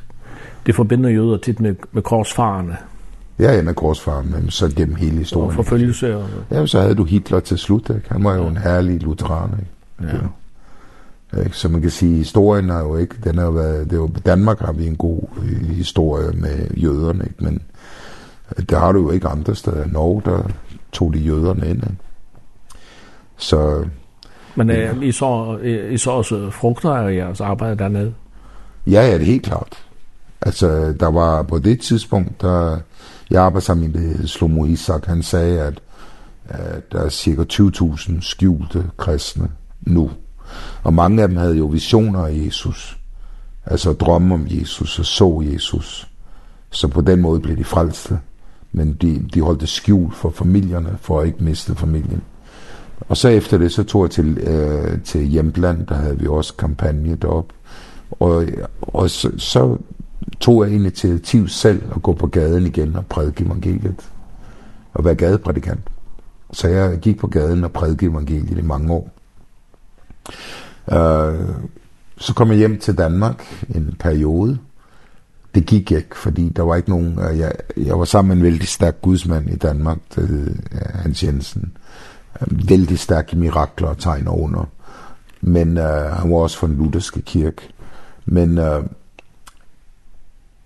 [0.65, 2.77] det forbinder jøder tit med, med korsfarerne.
[3.39, 5.49] Ja, ja, med korsfarerne, så gennem hele historien.
[5.49, 6.17] Og forfølgelse.
[6.17, 6.29] Og...
[6.51, 8.01] Ja, så havde du Hitler til slut, ikke?
[8.09, 10.13] Han var jo en herlig lutheran, ikke?
[10.13, 10.17] Ja.
[10.17, 10.21] ja.
[11.37, 11.57] Ikke?
[11.57, 14.59] Så man kan sige, historien er jo ikke, den har været, det er jo, Danmark
[14.59, 15.21] har vi en god
[15.73, 17.43] historie med jøderne, ikke?
[17.43, 17.61] men
[18.57, 19.87] det har du jo ikke andre steder.
[19.87, 20.43] Norge, der
[20.91, 21.77] tog de jøderne ind.
[21.77, 21.97] Ikke?
[23.37, 23.85] Så...
[24.55, 24.93] Men øh, ja.
[25.01, 25.57] I, så,
[25.91, 28.13] I så også frugter af jeres arbejde dernede?
[28.87, 29.83] Ja, ja, det er helt klart.
[30.41, 32.77] Altså, der var på det tidspunkt, der,
[33.31, 35.81] jeg arbejdede sammen med Slomo Isak, han sagde, at,
[36.49, 39.49] at der er cirka 20.000 skjulte kristne
[39.81, 40.11] nu
[40.83, 42.97] Og mange af dem havde jo visioner af Jesus,
[43.65, 46.09] altså drømme om Jesus og så Jesus.
[46.71, 48.19] Så på den måde blev de frelste,
[48.71, 52.21] men de, de holdt det skjult for familierne, for at ikke miste familien.
[52.99, 56.53] Og så efter det, så tog jeg til, øh, til hjemland, der havde vi også
[56.53, 57.53] kampagne deroppe.
[58.11, 58.45] Og,
[58.81, 59.77] og så, så
[60.39, 64.09] tog jeg initiativ selv at gå på gaden igen og prædike evangeliet.
[64.93, 65.79] Og være gadeprædikant.
[66.51, 69.09] Så jeg gik på gaden og prædike evangeliet i mange år.
[70.91, 71.49] Øh,
[72.17, 74.57] så kom jeg hjem til Danmark en periode.
[75.55, 77.19] Det gik ikke, fordi der var ikke nogen...
[77.19, 80.55] Øh, jeg, jeg var sammen med en vældig stærk gudsmand i Danmark, der hed
[80.93, 81.77] Hans Jensen.
[82.47, 84.69] Vældig stærk i mirakler og tegn og under.
[85.41, 87.61] Men øh, han var også fra den lutherske kirke.
[88.25, 88.83] Men øh,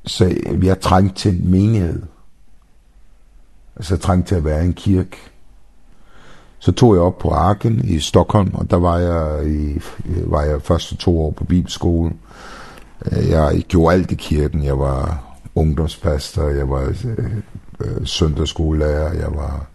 [0.06, 2.02] så vi har trængt til en menighed.
[3.76, 5.18] Altså trængt til at være en kirke
[6.64, 10.62] Så tog jeg op på Arken i Stockholm, og der var jeg, i, var jeg
[10.62, 12.20] første to år på bibelskolen.
[13.12, 14.64] Jeg gjorde alt i kirken.
[14.64, 15.24] Jeg var
[15.56, 16.94] ungdomspastor, jeg var
[17.80, 19.66] øh, søndagsskolelærer, jeg var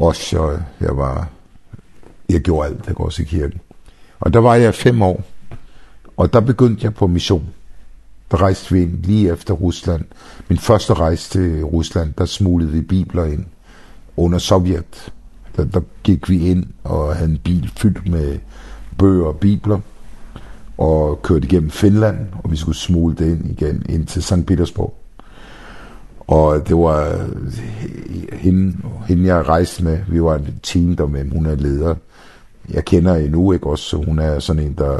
[0.00, 1.28] osher, jeg var...
[2.28, 3.60] Jeg gjorde alt, der går også i kirken.
[4.20, 5.22] Og der var jeg fem år,
[6.16, 7.48] og der begyndte jeg på mission.
[8.30, 10.04] Der rejste vi ind lige efter Rusland.
[10.48, 13.44] Min første rejse til Rusland, der smuglede vi bibler ind
[14.16, 15.12] under Sovjet
[15.56, 18.38] der, der gik vi ind og havde en bil fyldt med
[18.98, 19.80] bøger og bibler
[20.78, 24.46] og kørte igennem Finland, og vi skulle smule det ind igen ind til St.
[24.46, 24.94] Petersborg.
[26.20, 27.26] Og det var
[28.32, 28.76] hende,
[29.08, 29.98] hende jeg rejste med.
[30.08, 31.94] Vi var en team der med, hun er leder.
[32.70, 34.98] Jeg kender endnu ikke også, så hun er sådan en, der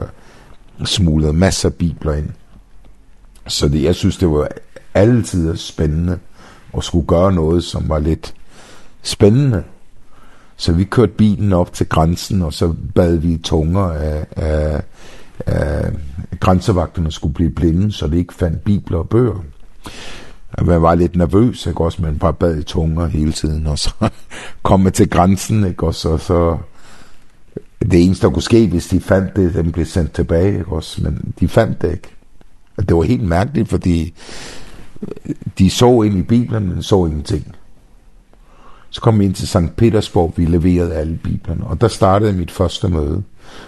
[0.85, 2.29] smuglede masser af bibler ind.
[3.47, 4.49] Så det, jeg synes, det var
[4.95, 6.19] altid spændende
[6.77, 8.35] at skulle gøre noget, som var lidt
[9.03, 9.63] spændende
[10.57, 14.83] Så vi kørte bilen op til grænsen, og så bad vi tunger af, af,
[15.47, 15.93] af
[16.41, 19.45] grænsevagterne skulle blive blinde, så vi ikke fandt bibler og bøger.
[20.63, 22.03] Man var lidt nervøs, ikke også?
[22.03, 23.91] Man bare bad i tunger hele tiden, og så
[24.63, 26.09] kom man til grænsen, ikke også?
[26.09, 26.59] Og så
[27.81, 31.03] det eneste, der kunne ske, hvis de fandt det, den blev sendt tilbage, ikke også?
[31.03, 32.09] Men de fandt det ikke.
[32.77, 34.15] Og det var helt mærkeligt, fordi
[35.59, 37.57] de så ind i Bibelen, men så ingenting.
[38.95, 39.77] Så kom vi ind til St.
[39.77, 43.23] Petersborg, vi leverede alle biblerne, og der startede mit første møde.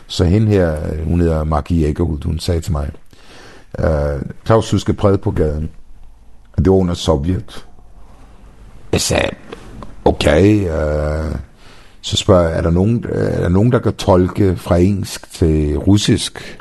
[0.06, 2.90] Så hende her, hun hedder Margie Egerhud, hun sagde til mig,
[3.78, 5.70] uh, Claus, du skal præde på gaden.
[6.56, 7.66] Og det var under Sovjet.
[8.92, 9.30] Jeg sagde,
[10.04, 11.36] okay, uh,
[12.00, 15.78] så spørger jeg, er der, nogen, er der nogen, der kan tolke fra engelsk til
[15.78, 16.60] russisk?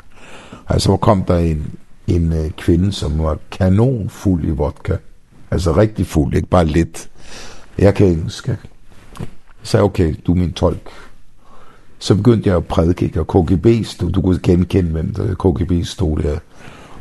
[0.68, 1.72] Altså, hvor kom der en,
[2.06, 4.96] en kvinde, som var kanonfuld i vodka.
[5.50, 7.08] Altså rigtig fuld, ikke bare lidt.
[7.78, 8.48] Jeg kan engelsk.
[8.48, 8.56] Jeg
[9.62, 10.90] sagde, okay, du er min tolk.
[11.98, 13.20] Så begyndte jeg at prædike, ikke?
[13.20, 16.38] og KGB stod, du kunne genkende, hvem der KGB stod der.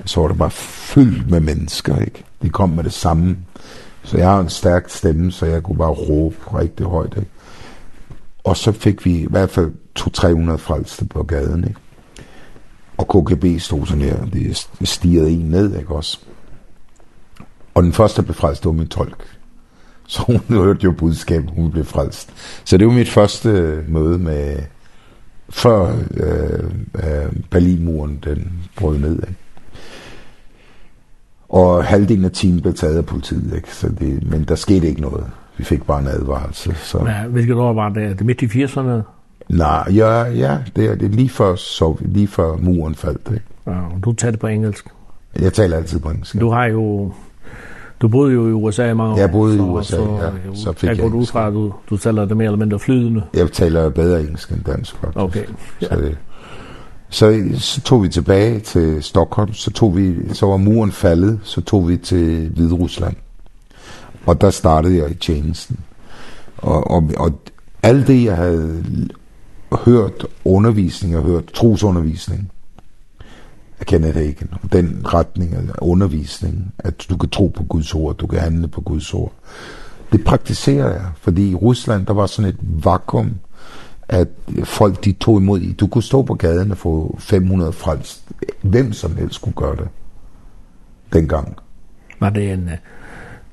[0.05, 2.23] Så var det bare fyldt med mennesker, ikke?
[2.41, 3.37] De kom med det samme.
[4.03, 7.29] Så jeg har en stærk stemme, så jeg kunne bare råbe rigtig højt, ikke?
[8.43, 11.79] Og så fik vi i hvert fald 200-300 frelste på gaden, ikke?
[12.97, 16.19] Og KGB stod sådan her, det stirrede en ned, ikke også?
[17.73, 19.34] Og den første befrelste var min tolk,
[20.07, 22.29] Så hun hørte jo budskabet, hun blev frelst.
[22.63, 24.57] Så det var mit første møde med,
[25.49, 29.15] før øh, øh, Berlinmuren den brød ned.
[29.15, 29.35] Ikke?
[31.49, 33.73] Og halvdelen af timen blev taget af politiet, ikke?
[33.73, 35.25] Så det, men der skete ikke noget.
[35.57, 36.75] Vi fik bare en advarsel.
[36.75, 37.05] Så.
[37.05, 38.19] Ja, hvilket år var det?
[38.19, 39.01] Det midt i 80'erne?
[39.49, 43.29] Nej, ja, ja, det er det lige før, så, lige før muren faldt.
[43.33, 43.45] Ikke?
[43.67, 44.89] Ja, og du talte på engelsk?
[45.39, 46.39] Jeg taler altid på engelsk.
[46.39, 47.13] Du har jo
[48.01, 49.17] Du boede jo i USA i mange år.
[49.17, 50.55] Jeg boede i USA, så, ja.
[50.55, 52.79] Så fik jeg, jeg går ud fra, at du, du taler det mere eller mindre
[52.79, 53.23] flydende.
[53.33, 55.17] Jeg taler bedre engelsk end dansk, faktisk.
[55.17, 55.45] Okay.
[55.81, 55.87] Ja.
[55.87, 56.17] Så, det,
[57.09, 61.61] så, så tog vi tilbage til Stockholm, så, tog vi, så var muren faldet, så
[61.61, 63.15] tog vi til Hvide Rusland.
[64.25, 65.79] Og der startede jeg i tjenesten.
[66.57, 67.31] Og, og, og
[67.83, 68.83] alt det, jeg havde
[69.71, 72.51] hørt undervisning og hørt trosundervisning,
[73.79, 78.17] jeg kender det ikke, den retning af undervisning, at du kan tro på Guds ord,
[78.17, 79.33] du kan handle på Guds ord.
[80.11, 83.39] Det praktiserer jeg, fordi i Rusland, der var sådan et vakuum,
[84.07, 84.27] at
[84.63, 85.73] folk de tog imod i.
[85.73, 88.23] Du kunne stå på gaden og få 500 frelst.
[88.61, 89.87] Hvem som helst kunne gøre det.
[91.13, 91.57] Dengang.
[92.19, 92.71] Var det en uh,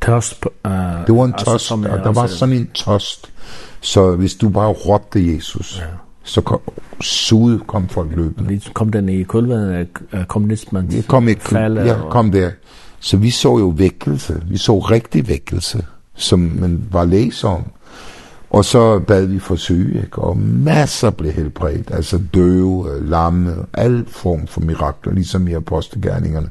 [0.00, 0.44] tørst?
[0.44, 0.72] Uh,
[1.06, 3.32] det var en tørst, og der var sådan en tørst.
[3.80, 5.84] Så hvis du bare råbte Jesus, ja
[6.24, 6.60] så kom,
[7.00, 8.48] sud kom folk løbende.
[8.48, 11.78] Vi kom den i kulven af kommunismens vi kom i, fald.
[11.78, 12.50] Ja, kom der.
[13.00, 14.42] Så vi så jo vækkelse.
[14.48, 17.64] Vi så rigtig vækkelse, som man var læser om.
[18.50, 20.18] Og så bad vi for syge, ikke?
[20.18, 26.48] og masser blev helbredt, altså døve, lamme, al form for mirakler, ligesom i apostelgerningerne.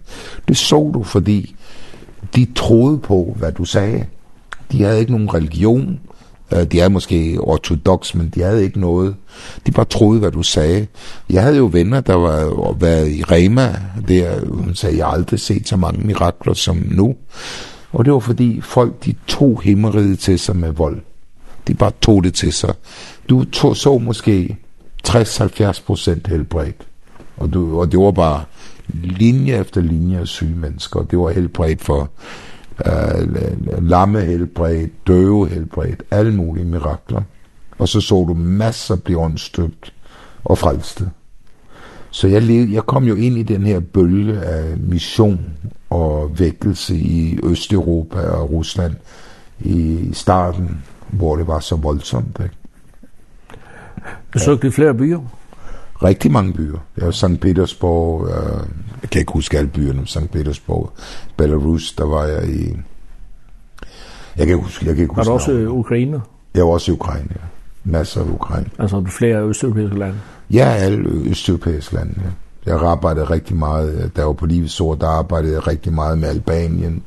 [0.48, 1.56] Det så du, fordi
[2.36, 4.06] de troede på, hvad du sagde.
[4.72, 6.00] De havde ikke nogen religion,
[6.54, 9.16] Øh, de er måske ortodox, men de havde ikke noget.
[9.66, 10.88] De bare troede, hvad du sagde.
[11.30, 13.76] Jeg havde jo venner, der var været i Rema,
[14.08, 17.16] der hun sagde, jeg har aldrig set så mange mirakler som nu.
[17.92, 21.02] Og det var fordi folk, de tog himmeriget til sig med vold.
[21.68, 22.74] De bare tog det til sig.
[23.30, 24.58] Du tog, så måske
[25.08, 26.88] 60-70 procent helbredt.
[27.38, 28.44] Og, du, og det var bare
[28.94, 31.02] linje efter linje af syge mennesker.
[31.02, 32.10] Det var helbredt for
[32.86, 37.22] øh, lamme helbredt, døve helbredt, alle mulige mirakler.
[37.78, 39.94] Og så så du masser blive åndstøbt
[40.44, 41.10] og frelste.
[42.12, 45.40] Så jeg, levede, jeg kom jo ind i den her bølge af mission
[45.90, 48.94] og vækkelse i Østeuropa og Rusland
[49.60, 52.40] i starten, hvor det var så voldsomt.
[52.44, 52.56] Ikke?
[54.32, 55.20] Besøgte du flere byer?
[56.04, 56.78] Rigtig mange byer.
[57.02, 57.40] Ja, St.
[57.42, 58.68] Petersborg, øh,
[59.02, 60.32] Jeg kan ikke huske alle byerne om St.
[60.32, 60.92] Petersborg.
[61.38, 62.78] Belarus, der var jeg i...
[64.38, 64.86] Jeg kan ikke huske...
[64.86, 66.22] Jeg kan ikke huske var du også i Ukraine?
[66.56, 67.46] Jeg var også i Ukraine, ja.
[67.84, 68.70] Masser af Ukraine.
[68.80, 70.20] Altså du flere østeuropæiske lande?
[70.52, 72.30] Ja, alle østeuropæiske lande, ja.
[72.66, 76.30] Jeg arbejdede rigtig meget, der var på livets sort, der arbejdede jeg rigtig meget med
[76.30, 77.04] Albanien,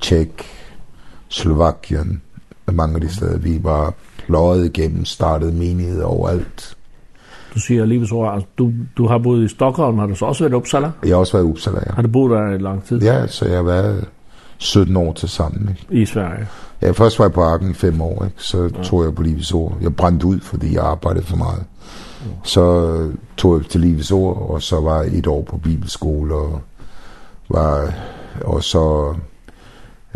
[0.00, 0.44] Tjek,
[1.28, 2.22] Slovakien,
[2.72, 3.38] mange af de steder.
[3.38, 3.94] Vi var
[4.28, 6.76] løjet igennem, startede menighed overalt.
[7.54, 10.52] Du siger livsår, altså du, du har boet i Stockholm, har du så også været
[10.52, 10.90] i Uppsala?
[11.02, 11.92] Jeg har også været i Uppsala, ja.
[11.94, 13.02] Har du boet der i lang tid?
[13.02, 14.04] Ja, så jeg har været
[14.58, 15.68] 17 år til sammen.
[15.70, 16.02] Ikke?
[16.02, 16.46] I Sverige?
[16.82, 18.42] Ja, først var jeg på Arken i fem år, ikke?
[18.42, 18.82] så ja.
[18.82, 19.76] tog jeg på livets ord.
[19.80, 21.64] Jeg brændte ud, fordi jeg arbejdede for meget.
[22.24, 22.30] Ja.
[22.42, 22.92] Så
[23.36, 26.60] tog jeg til livets ord, og så var jeg et år på bibelskole, og,
[27.48, 27.94] var,
[28.44, 29.14] og så,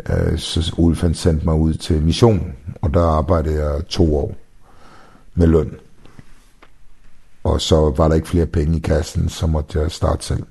[0.08, 4.34] øh, så Ulf han sendte mig ud til mission, og der arbejdede jeg to år
[5.34, 5.74] med løn
[7.44, 10.42] og så var der ikke flere penge i kassen, så måtte jeg starte selv.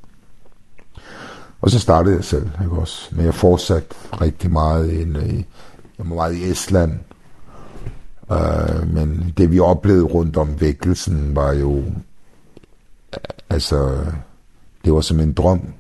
[1.61, 3.15] Og så startede jeg selv, ikke også?
[3.15, 5.35] Men jeg fortsatte rigtig meget ind i,
[5.97, 6.99] jeg var meget i Estland.
[8.29, 11.83] Uh, men det vi oplevede rundt om vækkelsen var jo,
[13.49, 14.05] altså,
[14.85, 15.73] det var som en drøm.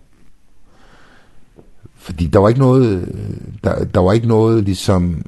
[1.95, 3.15] Fordi der var ikke noget,
[3.63, 5.25] der, der var ikke noget ligesom,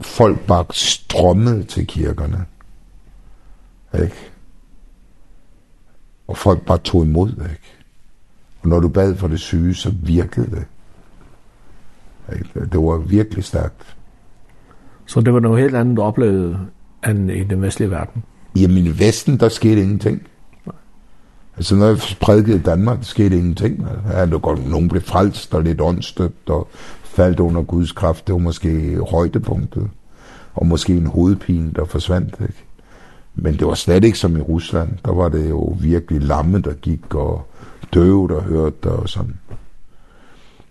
[0.00, 2.44] folk bare strømmede til kirkerne.
[3.94, 4.30] Ikke?
[6.28, 7.74] Og folk bare tog imod, det, ikke?
[8.62, 10.64] Og når du bad for det syge, så virkede det.
[12.54, 13.96] Det var virkelig stærkt.
[15.06, 16.58] Så det var noget helt andet, du oplevede,
[17.08, 18.22] end i den vestlige verden?
[18.56, 20.22] Jamen i Vesten, der skete ingenting.
[21.56, 23.86] Altså når jeg prædikede i Danmark, der skete ingenting.
[24.12, 26.68] Ja, det godt, nogen blev frelst og lidt åndstøbt og
[27.04, 28.26] faldt under Guds kraft.
[28.26, 29.90] Det var måske højdepunktet.
[30.54, 32.64] Og måske en hovedpine, der forsvandt, ikke?
[33.36, 34.90] Men det var slet ikke som i Rusland.
[35.04, 37.46] Der var det jo virkelig lamme, der gik, og
[37.94, 39.36] døve, der hørte, og sådan.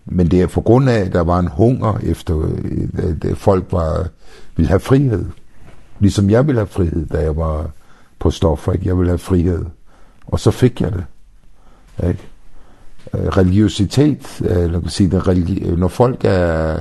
[0.05, 2.49] Men det er på grund af, at der var en hunger efter,
[3.22, 4.07] at folk var,
[4.55, 5.26] ville have frihed.
[5.99, 7.70] Ligesom jeg ville have frihed, da jeg var
[8.20, 8.72] på stoffer.
[8.72, 8.88] Ikke?
[8.88, 9.66] Jeg ville have frihed.
[10.28, 11.05] Og så fik jeg det.
[12.07, 12.24] Ikke?
[13.13, 16.80] religiøsitet, eller kan sige, religi når folk er,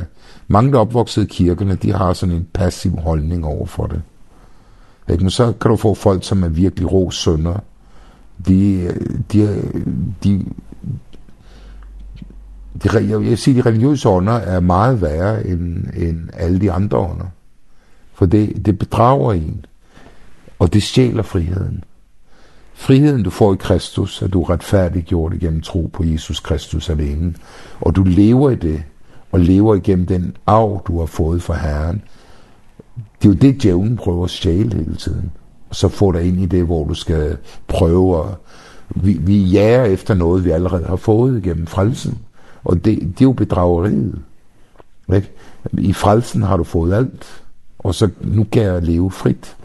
[0.48, 4.02] mange der er opvokset i kirkerne, de har sådan en passiv holdning over for det.
[5.08, 5.30] Ikke?
[5.30, 7.58] Så kan du få folk, som er virkelig rå sønder.
[8.46, 8.88] De,
[9.32, 9.62] de,
[10.24, 10.44] de,
[12.82, 16.98] de, jeg vil sige, de religiøse ånder er meget værre end, end alle de andre
[16.98, 17.26] ånder.
[18.14, 19.64] For det, det bedrager en,
[20.58, 21.84] og det stjæler friheden.
[22.74, 27.34] Friheden du får i Kristus, at du er retfærdiggjort igennem tro på Jesus Kristus alene,
[27.80, 28.82] og du lever i det,
[29.32, 32.02] og lever igennem den arv, du har fået fra Herren,
[33.24, 35.32] det er jo det, djævlen prøver at stjæle hele tiden.
[35.68, 38.34] Og så får dig ind i det, hvor du skal prøve at...
[38.96, 42.18] Vi, vi jager efter noget, vi allerede har fået gennem frelsen.
[42.64, 44.18] Og det, det er jo bedrageriet.
[45.14, 45.30] Ikke?
[45.72, 47.42] I frelsen har du fået alt,
[47.78, 49.56] og så nu kan jeg leve frit.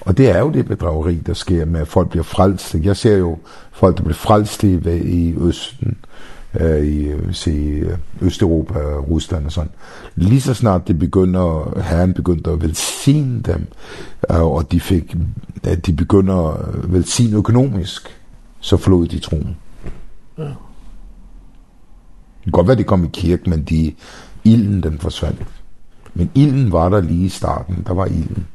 [0.00, 2.74] Og det er jo det bedrageri, der sker med, at folk bliver frelst.
[2.74, 3.38] Jeg ser jo
[3.72, 5.96] folk, der bliver frelst i, i Østen,
[6.54, 7.82] øh, i se,
[8.20, 9.70] Østeuropa, Rusland og sådan.
[10.14, 13.66] Lige så snart det begynder, herren begyndte at velsigne dem,
[14.30, 15.16] øh, og de, fik,
[15.64, 18.20] at de begynder at velsigne økonomisk,
[18.60, 19.56] så forlod de troen.
[20.38, 20.42] Ja.
[20.44, 20.54] Det
[22.44, 23.94] kan godt være, de kom i kirke, men de,
[24.44, 25.42] ilden den forsvandt.
[26.14, 28.46] Men ilden var der lige i starten, der var ilden.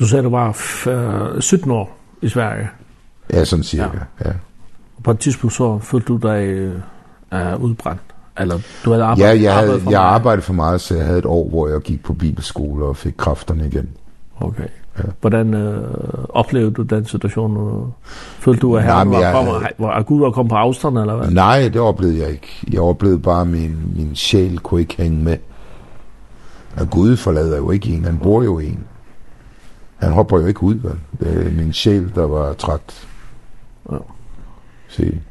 [0.00, 2.68] Du sagde, du var 17 år i Sverige.
[3.32, 4.28] Ja, sådan cirka, ja.
[4.28, 4.32] ja
[5.08, 6.46] på et tidspunkt så følte du dig
[7.32, 8.00] øh, udbrændt?
[8.38, 10.14] Eller du havde arbejdet, ja, jeg, havde, arbejdet for jeg meget?
[10.14, 13.14] arbejdede for meget, så jeg havde et år, hvor jeg gik på bibelskole og fik
[13.16, 13.88] kræfterne igen.
[14.40, 14.68] Okay.
[14.98, 15.02] Ja.
[15.20, 15.94] Hvordan øh,
[16.28, 17.92] oplevede du den situation?
[18.38, 21.16] Følte du, at herren jeg, var, kom, var, at Gud var kommet på afstand, eller
[21.16, 21.30] hvad?
[21.30, 22.66] Nej, det oplevede jeg ikke.
[22.72, 25.36] Jeg oplevede bare, at min, min sjæl kunne ikke hænge med.
[26.76, 28.84] At Gud forlader jo ikke en, han bor jo en.
[29.96, 30.98] Han hopper jo ikke ud, vel?
[31.20, 33.06] Det er min sjæl, der var træt.
[33.92, 33.96] Ja
[34.88, 35.22] sige.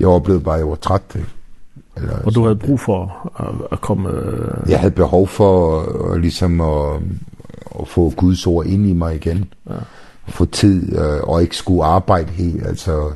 [0.00, 1.02] Jeg oplevede bare, at jeg var træt.
[1.14, 1.28] Ikke?
[1.96, 4.10] Eller, og du havde brug for at, at komme...
[4.68, 5.80] Jeg havde behov for
[6.12, 7.00] at, ligesom at,
[7.80, 9.52] at få Guds ord ind i mig igen.
[9.70, 9.74] Ja.
[10.28, 12.66] Få tid øh, og ikke skulle arbejde helt.
[12.66, 13.10] Altså,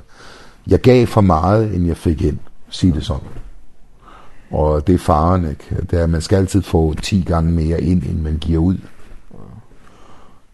[0.67, 2.39] jeg gav for meget, end jeg fik ind.
[2.69, 3.29] Sig det sådan.
[4.51, 5.77] Og det er faren, ikke?
[5.91, 8.77] Det er, man skal altid få 10 gange mere ind, end man giver ud.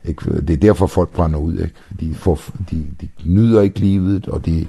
[0.04, 0.40] Ikke?
[0.40, 1.52] Det er derfor folk brænder ud.
[1.58, 1.74] Ikke?
[2.00, 2.40] De, får,
[2.70, 4.66] de, de nyder ikke livet, og de,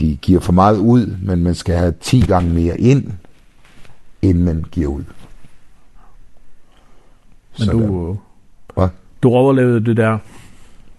[0.00, 3.12] de giver for meget ud, men man skal have 10 gange mere ind,
[4.22, 5.04] inden man giver ud.
[7.58, 7.80] Men Sådan.
[7.80, 8.16] du,
[8.74, 8.88] Hva?
[9.22, 10.18] du overlevede det der?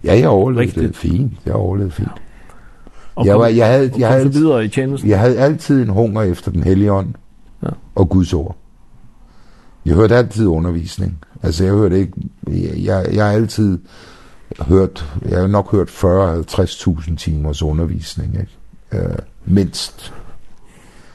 [0.04, 0.88] Ja, jeg overlevede Rigtigt.
[0.88, 1.32] det fint.
[1.46, 2.08] Jeg overlevede fint.
[2.08, 2.22] Ja.
[3.14, 5.10] Og jeg, var, jeg havde, jeg havde, videre i tjenesten?
[5.10, 7.14] Jeg havde altid en hunger efter den hellige ånd
[7.62, 7.68] ja.
[7.94, 8.56] og Guds ord.
[9.86, 11.18] Jeg hørte altid undervisning.
[11.42, 12.12] Altså jeg hørte ikke,
[12.84, 13.78] jeg, jeg har altid
[14.60, 18.56] hørt, jeg har nok hørt 40-50.000 timers undervisning, ikke?
[18.92, 20.14] Øh, mindst.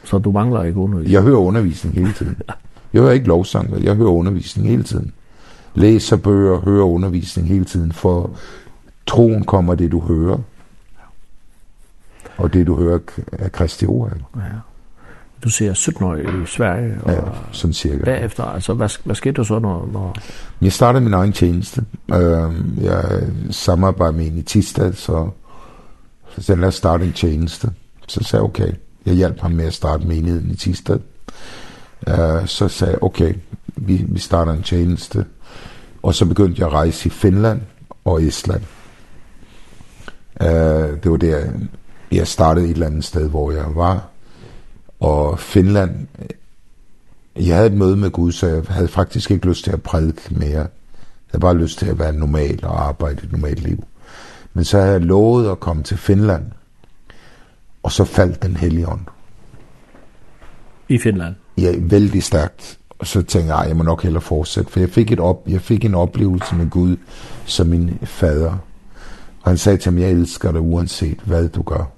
[0.03, 1.13] Så du mangler ikke undervisning?
[1.13, 2.37] Jeg hører undervisning hele tiden.
[2.93, 5.13] Jeg hører ikke lovsang, jeg hører undervisning hele tiden.
[5.73, 8.31] Læser bøger, hører undervisning hele tiden, for
[9.07, 10.37] troen kommer det, du hører.
[12.37, 12.99] Og det, du hører
[13.31, 14.11] er Kristi ord.
[14.35, 14.41] Ja
[15.45, 16.93] du ser 17 år i Sverige.
[17.03, 17.19] Og ja,
[17.51, 18.05] sådan cirka.
[18.05, 20.15] Bagefter, altså, hvad, hvad skete der så, når, når...
[20.61, 21.85] Jeg startede min egen tjeneste.
[22.13, 23.21] Øh, jeg
[23.51, 25.29] samarbejdede med en i Tistad, så,
[26.29, 27.69] så sagde jeg starte en tjeneste.
[28.07, 28.71] Så sagde jeg, okay.
[29.05, 30.99] Jeg hjalp ham med at starte menigheden i Tistad.
[32.07, 33.33] Øh, så sagde jeg, okay,
[33.75, 35.25] vi, vi starter en tjeneste.
[36.03, 37.61] Og så begyndte jeg at rejse i Finland
[38.05, 38.31] og Eh
[40.41, 41.45] Øh, det var der,
[42.11, 44.09] jeg startede et eller andet sted, hvor jeg var
[45.05, 46.07] og Finland.
[47.35, 50.21] Jeg havde et møde med Gud, så jeg havde faktisk ikke lyst til at prædike
[50.31, 50.49] mere.
[50.49, 50.67] Jeg
[51.31, 53.83] havde bare lyst til at være normal og arbejde et normalt liv.
[54.53, 56.45] Men så havde jeg lovet at komme til Finland,
[57.83, 59.01] og så faldt den hellige ånd.
[60.89, 61.35] I Finland?
[61.57, 62.79] Ja, vældig stærkt.
[62.99, 65.61] Og så tænkte jeg, jeg må nok hellere fortsætte, for jeg fik, et op, jeg
[65.61, 66.97] fik en oplevelse med Gud
[67.45, 68.57] som min fader.
[69.41, 71.94] Og han sagde til mig, jeg elsker dig uanset hvad du gør.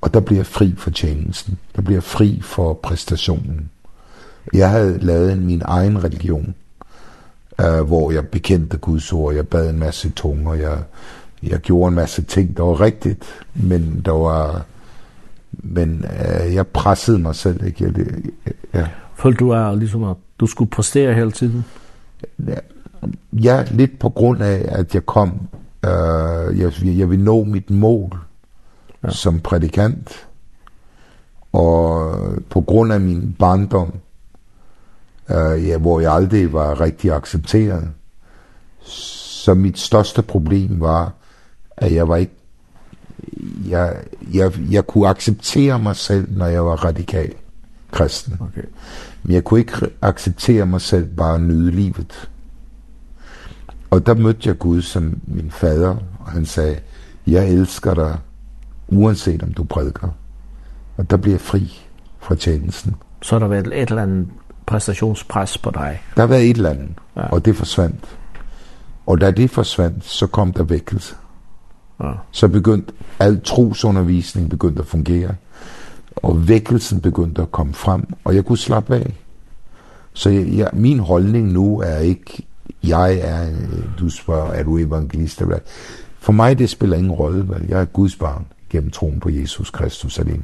[0.00, 1.58] Og der bliver jeg fri for tjenesten.
[1.76, 3.70] Der bliver jeg fri for præstationen.
[4.52, 6.54] Jeg havde lavet min egen religion,
[7.60, 9.34] øh, hvor jeg bekendte Guds ord.
[9.34, 10.54] Jeg bad en masse tunger.
[10.54, 10.78] Jeg,
[11.42, 13.24] jeg gjorde en masse ting, der var rigtigt.
[13.54, 14.64] Men der var...
[15.52, 17.84] Men øh, jeg pressede mig selv, ikke?
[17.84, 18.06] Jeg,
[18.72, 21.64] jeg, Følte du er ligesom, at du skulle præstere hele tiden?
[23.32, 25.48] Ja, lidt på grund af, at jeg kom.
[25.84, 28.18] Øh, jeg, jeg vil nå mit mål
[29.04, 29.10] ja.
[29.10, 30.28] som prædikant.
[31.52, 32.14] Og
[32.50, 33.92] på grund af min barndom,
[35.30, 37.88] øh, ja, hvor jeg aldrig var rigtig accepteret,
[38.80, 41.12] så mit største problem var,
[41.76, 42.34] at jeg var ikke
[43.68, 43.96] jeg,
[44.34, 47.34] jeg, jeg kunne acceptere mig selv, når jeg var radikal
[47.90, 48.36] kristen.
[48.40, 48.68] Okay.
[49.22, 52.30] Men jeg kunne ikke acceptere mig selv bare nyde livet.
[53.90, 56.78] Og der mødte jeg Gud som min fader, og han sagde,
[57.26, 58.18] jeg elsker dig,
[58.88, 60.08] uanset om du prædiker,
[60.96, 61.80] og der bliver fri
[62.18, 62.94] fra tjenesten.
[63.22, 64.28] Så er der været et eller andet
[64.66, 66.02] præstationspres på dig?
[66.16, 67.28] Der har været et eller andet, ja.
[67.28, 68.18] og det forsvandt.
[69.06, 71.14] Og da det forsvandt, så kom der vækkelse.
[72.02, 72.12] Ja.
[72.30, 75.34] Så begyndte al trosundervisning begyndte at fungere,
[76.16, 79.14] og vækkelsen begyndte at komme frem, og jeg kunne slappe af.
[80.12, 82.46] Så jeg, jeg, min holdning nu er ikke,
[82.84, 83.46] jeg er,
[83.98, 85.40] du spørger, er du evangelist?
[85.40, 85.58] Eller?
[86.18, 87.66] For mig det spiller ingen rolle, vel?
[87.68, 90.42] jeg er Guds barn gennem troen på Jesus Kristus alene.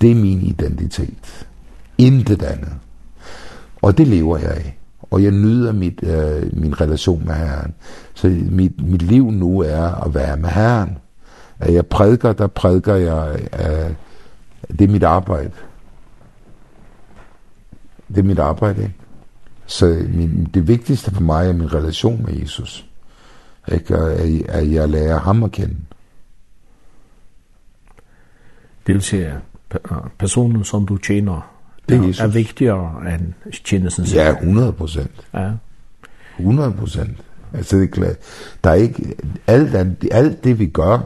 [0.00, 1.46] Det er min identitet.
[1.98, 2.72] Intet andet.
[3.82, 4.78] Og det lever jeg af.
[5.10, 7.74] Og jeg nyder mit, øh, min relation med Herren.
[8.14, 10.98] Så mit, mit liv nu er at være med Herren.
[11.58, 13.48] At jeg prædiker, der prædiker jeg.
[13.52, 13.94] Øh,
[14.78, 15.50] det er mit arbejde.
[18.08, 18.94] Det er mit arbejde, ikke?
[19.66, 22.86] Så min, det vigtigste for mig er min relation med Jesus.
[23.72, 23.96] Ikke?
[23.96, 25.76] At, at jeg lærer ham at kende.
[28.86, 29.32] Det vil sige,
[30.18, 31.50] personen som du tjener,
[31.88, 34.20] det er, er vigtigere end tjenesten selv.
[34.20, 35.10] Ja, 100 procent.
[35.34, 35.50] Ja.
[36.38, 37.18] 100 procent.
[37.52, 38.16] Altså, det er klart.
[38.64, 39.14] Der er ikke,
[39.46, 40.98] alt, alt, alt det vi gør,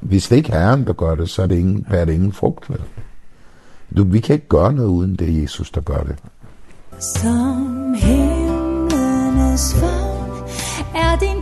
[0.00, 2.32] hvis det ikke er Herren, der gør det, så er det ingen, er det ingen
[2.32, 2.80] frugt, vel?
[3.96, 6.16] Du, vi kan ikke gøre noget uden det er Jesus, der gør det.
[6.98, 10.26] Som himlenes er
[10.94, 11.35] er din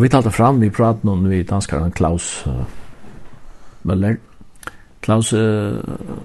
[0.00, 2.62] Og vi talte fram, vi pratet noen vi danskaren Klaus uh,
[3.84, 4.14] Møller.
[5.04, 5.76] Klaus, uh,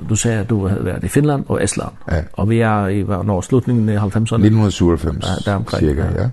[0.07, 1.97] du sier at du har vært i Finland og Estland.
[2.07, 2.21] Ja.
[2.39, 4.47] Og vi er i nå slutningen i 90-årene.
[4.47, 6.29] 1997, ja, cirka, ja.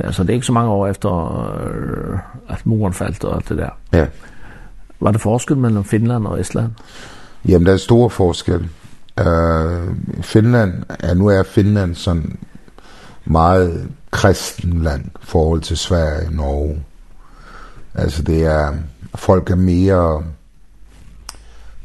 [0.00, 0.12] ja.
[0.12, 3.58] Så det er ikke så mange år efter uh, at muren faldt og alt det
[3.58, 3.76] der.
[3.92, 4.06] Ja.
[5.00, 6.72] Var det forskel mellom Finland og Estland?
[7.48, 8.70] Jamen, der er stor forskel.
[9.20, 9.92] Uh,
[10.22, 12.38] Finland, ja, nu er Finland sådan
[13.24, 16.84] meget kristen land i forhold til Sverige og Norge.
[17.94, 18.74] Altså det er,
[19.14, 20.24] folk er mere,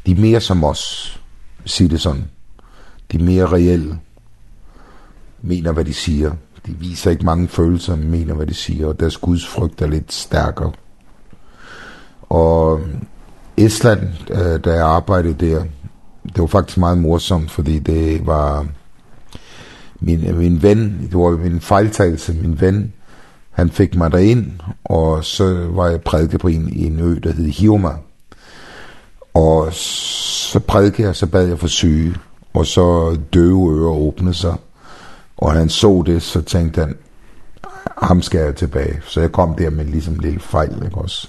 [0.06, 1.20] de er mere som os,
[1.64, 2.24] sig det sådan.
[3.12, 3.98] De er mere reelle,
[5.42, 6.32] mener hvad de siger.
[6.66, 9.86] De viser ikke mange følelser, men mener hvad de siger, og deres Guds gudsfrygt er
[9.86, 10.72] lidt stærkere.
[12.22, 12.80] Og
[13.56, 14.08] Estland,
[14.58, 15.64] da jeg arbejdede der,
[16.24, 18.66] det var faktisk meget morsomt, fordi det var
[20.00, 22.92] min, min ven, det var min fejltagelse, min ven,
[23.50, 24.46] han fik mig derind,
[24.84, 27.90] og så var jeg prædike på en, en ø, der hed Hioma.
[29.34, 32.14] Og så prædike jeg, så bad jeg for syge,
[32.54, 34.54] og så døve ører åbnede sig.
[35.36, 36.96] Og han så det, så tænkte han,
[38.02, 39.00] ham skal jeg tilbage.
[39.06, 41.28] Så jeg kom der med ligesom en lille fejl, ikke også?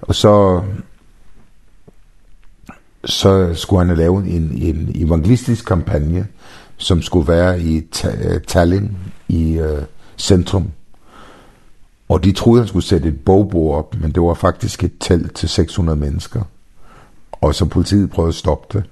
[0.00, 0.62] Og så
[3.06, 6.26] så skulle han lave en, en evangelistisk kampagne,
[6.76, 7.82] som skulle være i
[8.46, 8.96] Tallinn
[9.28, 9.82] i uh,
[10.18, 10.70] centrum.
[12.08, 15.34] Og de troede, han skulle sætte et bogbord op, men det var faktisk et telt
[15.34, 16.42] til 600 mennesker.
[17.32, 18.84] Og så politiet prøvede at stoppe det.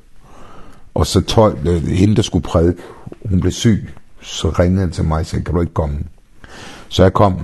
[0.95, 1.57] Og så tøj,
[1.87, 2.83] hende, der skulle prædike,
[3.25, 3.91] hun blev syg,
[4.23, 5.99] så ringede han til mig og sagde, kan du ikke komme?
[6.89, 7.41] Så jeg kom,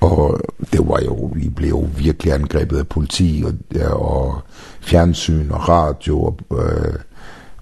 [0.00, 0.40] og
[0.72, 3.54] det var jo, vi blev jo virkelig angrebet af politi og,
[4.00, 4.40] og
[4.80, 6.94] fjernsyn og radio og, øh,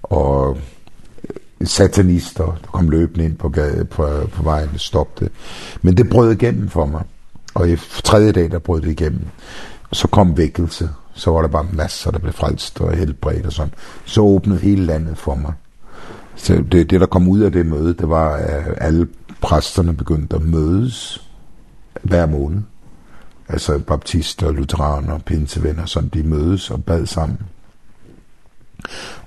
[0.03, 0.57] og
[1.65, 5.29] satanister, der kom løbende ind på, gade, på, på vejen og stoppede.
[5.81, 7.03] Men det brød igennem for mig.
[7.53, 9.27] Og i tredje dag, der brød det igennem.
[9.89, 10.89] Og så kom vækkelse.
[11.13, 13.73] Så var der bare masser, der blev frelst og helbredt og sådan.
[14.05, 15.53] Så åbnede hele landet for mig.
[16.35, 19.07] Så det, det der kom ud af det møde, det var, at alle
[19.41, 21.27] præsterne begyndte at mødes
[22.01, 22.61] hver måned.
[23.49, 27.39] Altså baptister, lutheraner, pinsevenner, sådan de mødes og bad sammen.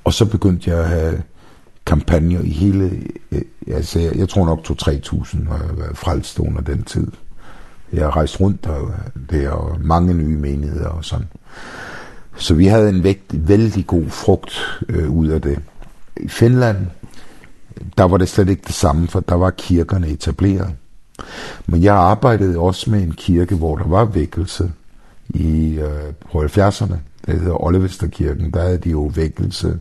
[0.04, 1.22] Og så begyndte jeg at have
[1.86, 7.06] kampagner i hele, øh, altså jeg, jeg tror nok 2-3.000 var, frelst under den tid.
[7.92, 8.92] Jeg har rejst rundt der,
[9.30, 11.26] der og mange nye menigheder og sådan.
[12.36, 15.58] Så vi havde en vægt, vældig god frugt øh, ud af det.
[16.16, 16.76] I Finland,
[17.98, 20.70] der var det slet ikke det samme, for der var kirkerne etableret.
[21.66, 24.72] Men jeg arbejdede også med en kirke, hvor der var vækkelse
[25.28, 26.94] i øh, på 70'erne.
[27.26, 28.50] Det hedder Ollevesterkirken.
[28.50, 29.78] Der havde de jo vækkelse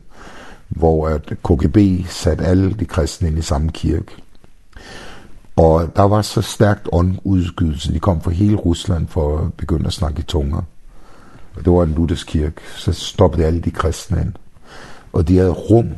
[0.76, 4.12] hvor at KGB satte alle de kristne ind i samme kirke.
[5.56, 7.94] Og der var så stærkt åndudskydelse.
[7.94, 10.62] De kom fra hele Rusland for at begynde at snakke i tunger.
[11.56, 12.62] Og det var en luthersk kirke.
[12.76, 14.34] Så stoppede alle de kristne ind.
[15.14, 15.90] Og de havde rum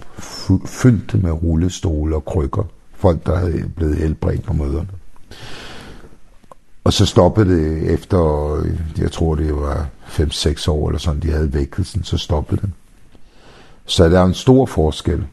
[0.66, 2.64] fyldt med rullestole og krykker.
[2.96, 4.90] Folk, der havde blevet helbredt på møderne.
[6.84, 8.18] Og så stoppede det efter,
[8.98, 12.70] jeg tror det var 5-6 år eller sådan, de havde vækkelsen, så stoppede det.
[13.86, 15.28] Så der er en stor forskel.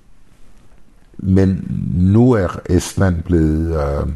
[1.18, 4.09] Men nu er Estland blevet øh,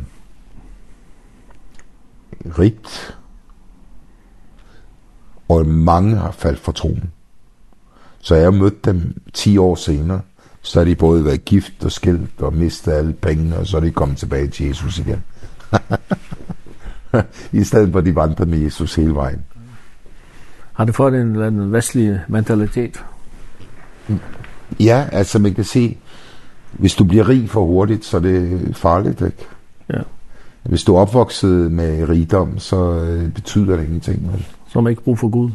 [2.58, 3.18] rigt,
[5.48, 7.10] og mange har faldt for troen.
[8.20, 10.20] Så jeg mødte dem 10 år senere,
[10.62, 13.80] så har de både været gift og skilt og mistet alle pengene, og så er
[13.80, 15.22] de kommet tilbage til Jesus igen.
[17.60, 19.44] I stedet for, at de vandrede med Jesus hele vejen.
[20.72, 23.04] Har du fået en, en vestlig mentalitet?
[24.80, 25.96] Ja, altså man kan se,
[26.72, 29.46] hvis du bliver rig for hurtigt, så er det farligt, ikke?
[29.92, 30.00] Ja.
[30.62, 34.40] Hvis du er opvokset med rigdom, så øh, betyder det ingenting, vel?
[34.40, 35.50] Så har man ikke brug for Gud?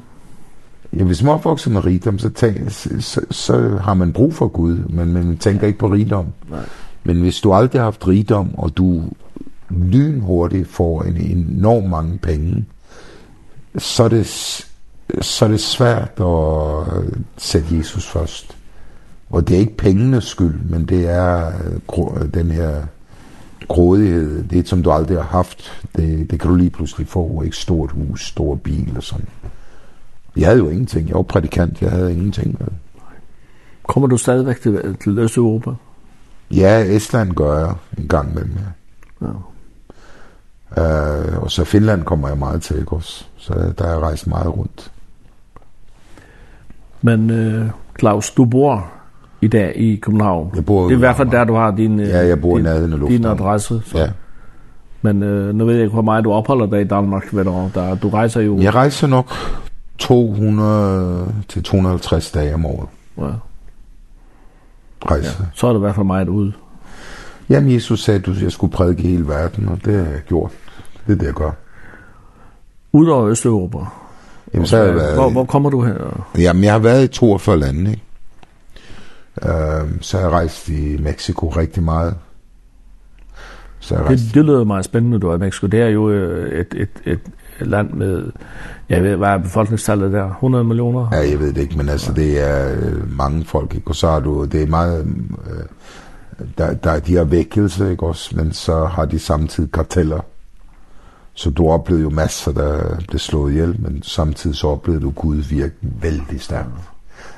[0.94, 4.34] Ja, hvis man er opvokset med rigdom, så, tæn, så, så, så har man brug
[4.34, 5.68] for Gud, men man tænker ja.
[5.68, 6.26] ikke på rigdom.
[6.50, 6.60] Nej.
[7.04, 9.04] Men hvis du aldrig har haft rigdom, og du
[9.70, 12.66] lynhurtigt får en enorm mange penge,
[13.78, 14.28] så er det
[15.22, 17.04] så er det svært at
[17.38, 18.58] sætte Jesus først.
[19.30, 21.52] Og det er ikke pengenes skyld, men det er
[22.34, 22.84] den her
[23.68, 27.46] grådighed, det som du aldrig har haft, det, det kan du lige pludselig få, og
[27.46, 29.28] ikke stort hus, stor bil og sådan.
[30.38, 32.60] Jeg havde jo ingenting, jeg var prædikant, jeg havde ingenting.
[33.84, 35.72] Kommer du stadigvæk til, til Østeuropa?
[36.52, 38.72] Ja, Estland gør jeg en gang med mig.
[39.22, 39.28] Ja.
[40.78, 43.26] Uh, og så Finland kommer jeg meget til, ikke også?
[43.38, 44.92] Så der er jeg rejst meget rundt.
[47.02, 47.68] Men uh,
[48.00, 48.92] Claus, du bor
[49.42, 50.52] i dag i København.
[50.56, 52.58] Jeg bor i det er i hvert fald der, du har din, ja, jeg bor
[52.58, 52.66] din,
[53.08, 53.82] i din adresse.
[53.86, 53.98] Så.
[53.98, 54.08] Ja.
[55.02, 57.70] Men uh, nu ved jeg ikke, hvor meget du opholder dig i Danmark Ved du,
[57.76, 58.58] Der, du rejser jo...
[58.58, 59.32] Jeg rejser nok
[59.98, 62.88] 200 til 250 dage om året.
[63.18, 63.24] Ja.
[65.06, 65.44] Rejser.
[65.44, 65.46] Ja.
[65.54, 66.54] Så er det i hvert fald meget ude.
[67.50, 70.52] Jamen, Jesus sagde, at jeg skulle prædike hele verden, og det har jeg gjort.
[71.08, 71.52] Det er det, jeg gør.
[72.94, 73.78] Udover Østeuropa,
[74.54, 76.28] Jamen, så, været, hvor, hvor kommer du her?
[76.38, 78.04] Jamen, jeg har været i 42 lande, ikke?
[79.42, 82.16] Uh, så har jeg rejst i Mexico rigtig meget.
[83.80, 84.24] Så jeg rejst...
[84.24, 85.68] det, det lyder meget spændende, du er i Mexico.
[85.68, 87.20] Det er jo et, et, et
[87.60, 88.32] land med,
[88.90, 90.30] jeg ved, hvad er befolkningstallet der?
[90.30, 91.08] 100 millioner?
[91.12, 92.76] Ja, jeg ved det ikke, men altså, det er
[93.10, 93.88] mange folk, ikke?
[93.88, 95.06] Og så har du, det er meget...
[95.50, 95.64] Øh,
[96.58, 98.36] der, der, de har vækkelse, ikke også?
[98.36, 100.22] Men så har de samtidig karteller
[101.34, 105.36] Så du oplevede jo masser, der blev slået ihjel, men samtidig så oplevede du Gud
[105.36, 106.70] virke vældig stærkt.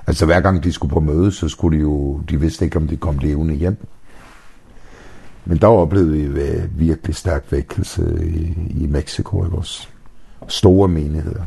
[0.07, 2.87] Altså hver gang de skulle på møde, så skulle de jo, de vidste ikke, om
[2.87, 3.77] de kom levende hjem.
[5.45, 9.87] Men der oplevede vi virkelig stærk vækkelse i, i Mexico, ikke også?
[10.47, 11.43] Store menigheder.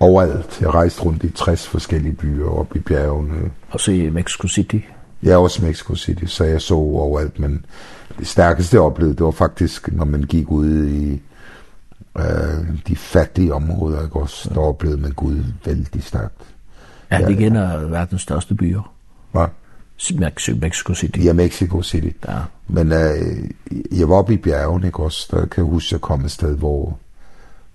[0.00, 0.60] Overalt.
[0.60, 3.50] Jeg rejste rundt i 60 forskellige byer op i bjergene.
[3.70, 4.78] Og så i Mexico City?
[5.22, 7.64] Ja, også Mexico City, så jeg så overalt, men
[8.18, 11.20] det stærkeste jeg oplevede, det var faktisk, når man gik ud i
[12.18, 16.42] øh, de fattige områder, ikke også, der oplevede man Gud vældig stærkt.
[17.10, 18.92] Ja, det igen er verdens største byer.
[19.32, 19.46] Hvad?
[20.18, 21.18] Mexico, Mexico City.
[21.24, 22.10] Ja, Mexico City.
[22.28, 22.38] Ja.
[22.68, 23.50] Men øh,
[23.98, 25.28] jeg var oppe i bjergen, ikke også?
[25.30, 26.98] Der kan jeg huske, jeg kom et sted, hvor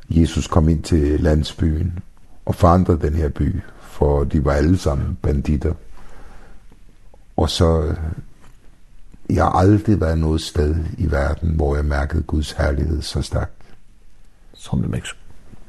[0.09, 1.99] Jesus kom ind til landsbyen
[2.45, 5.74] og forandrede den her by, for de var alle sammen banditter.
[7.38, 7.95] Og så,
[9.30, 13.59] jeg har aldrig været noget sted i verden, hvor jeg mærkede Guds herlighed så stærkt
[14.60, 15.18] som det Mexico?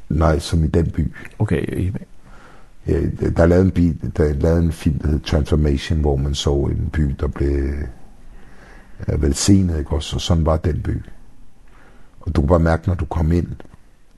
[0.08, 1.12] Nej, som i den by.
[1.38, 1.92] Okay, i
[2.86, 3.00] Ja,
[3.36, 6.90] der lavede en, by, der lavede en film, der hedder Transformation, hvor man så en
[6.92, 7.72] by, der blev
[9.08, 10.16] ja, velsignet, ikke også?
[10.16, 11.02] Og sådan var den by.
[12.20, 13.46] Og du kunne bare mærke, når du kom ind,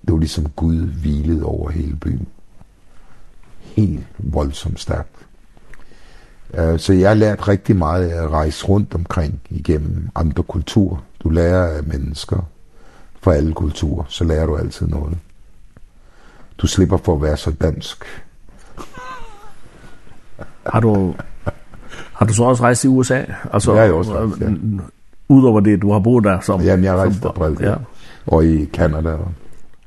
[0.02, 2.26] det var ligesom Gud hvilede over hele byen.
[3.58, 5.16] Helt voldsomt stærkt.
[6.58, 11.04] Uh, så jeg har lært rigtig meget af at rejse rundt omkring igennem andre kulturer.
[11.20, 12.48] Du lærer af mennesker,
[13.22, 15.18] fra alle kulturer, så lærer du altid noget.
[16.58, 18.04] Du slipper for at være så dansk.
[20.66, 21.14] har du,
[22.12, 23.24] har du så også rejst i USA?
[23.52, 24.50] Altså, ja, jeg har også rejst, ja.
[25.28, 26.60] Udover det, du har boet der som...
[26.60, 27.74] Jamen, jeg har rejst der bredt, ja.
[28.26, 29.16] Og i Kanada.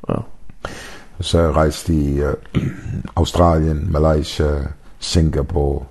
[0.10, 0.16] Ja.
[1.20, 2.34] Så har jeg rejst i uh,
[3.16, 4.46] Australien, Malaysia,
[5.00, 5.86] Singapore,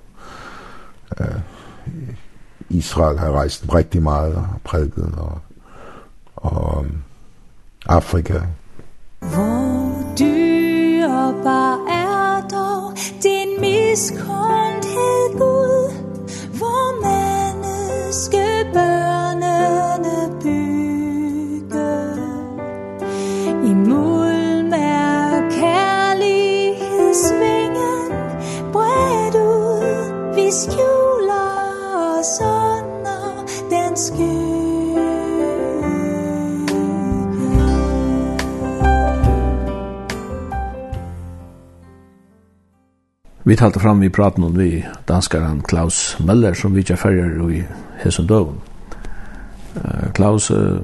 [1.20, 1.26] uh,
[2.68, 5.38] Israel har jeg rejst rigtig meget og prædiket og,
[6.36, 7.03] og um,
[7.89, 8.41] Afrika.
[9.20, 15.93] Hvor dyrbar er dog din miskundhed Gud,
[16.59, 18.43] hvor menneske
[43.47, 47.62] Vi talte fram vi praten om vi danskaren Klaus Møller som vi ikke færger i
[48.05, 48.61] Hesundøven.
[49.76, 50.78] Uh, Klaus, uh,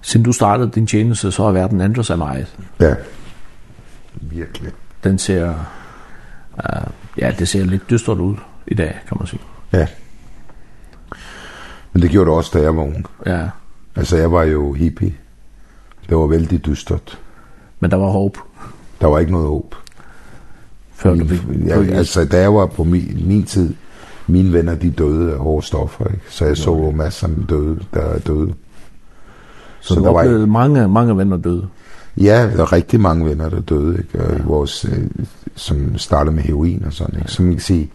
[0.00, 2.56] siden du startede din tjeneste, så har verden ændret sig meget.
[2.80, 2.94] Ja,
[4.12, 4.72] virkelig.
[5.04, 5.54] Den ser,
[6.56, 8.36] uh, ja, det ser lidt dystert ud
[8.66, 9.40] i dag, kan man sige.
[9.72, 9.86] Ja.
[11.92, 13.06] Men det gjorde det også, da jeg var ung.
[13.26, 13.48] Ja.
[13.96, 15.14] Altså, jeg var jo hippie.
[16.08, 17.18] Det var vældig dystert.
[17.80, 18.38] Men der var håb.
[19.00, 19.74] Der var ikke noget håb
[20.98, 21.40] før du fik...
[21.66, 23.74] ja, altså, da jeg var på min, min tid,
[24.26, 26.24] mine venner, de døde af hårde stoffer, ikke?
[26.28, 28.52] Så jeg så jo masser af døde, der døde.
[29.80, 31.66] Så, så der var oplevede mange, mange venner døde?
[32.16, 34.24] Ja, der var rigtig mange venner, der døde, ikke?
[34.24, 34.42] Og ja.
[34.44, 35.08] vores, øh,
[35.54, 37.32] som startede med heroin og sådan, ikke?
[37.32, 37.90] Som man kan sige,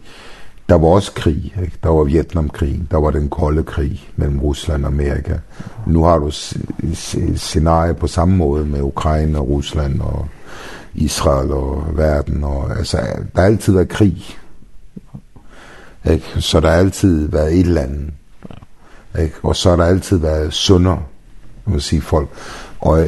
[0.70, 1.78] der var også krig, ikke?
[1.84, 5.38] Der var Vietnamkrigen, der var den kolde krig mellem Rusland og Amerika.
[5.88, 6.32] Nu har du
[7.36, 10.28] scenarier på samme måde med Ukraine og Rusland og
[10.96, 12.44] Israel og verden.
[12.44, 12.98] Og, altså,
[13.36, 14.24] der har altid været krig.
[16.12, 16.26] Ikke?
[16.40, 18.12] Så der har altid været et eller andet.
[19.20, 19.36] Ikke?
[19.44, 20.98] Og så har der altid været sunder,
[21.66, 22.30] vil sige folk.
[22.80, 23.08] Og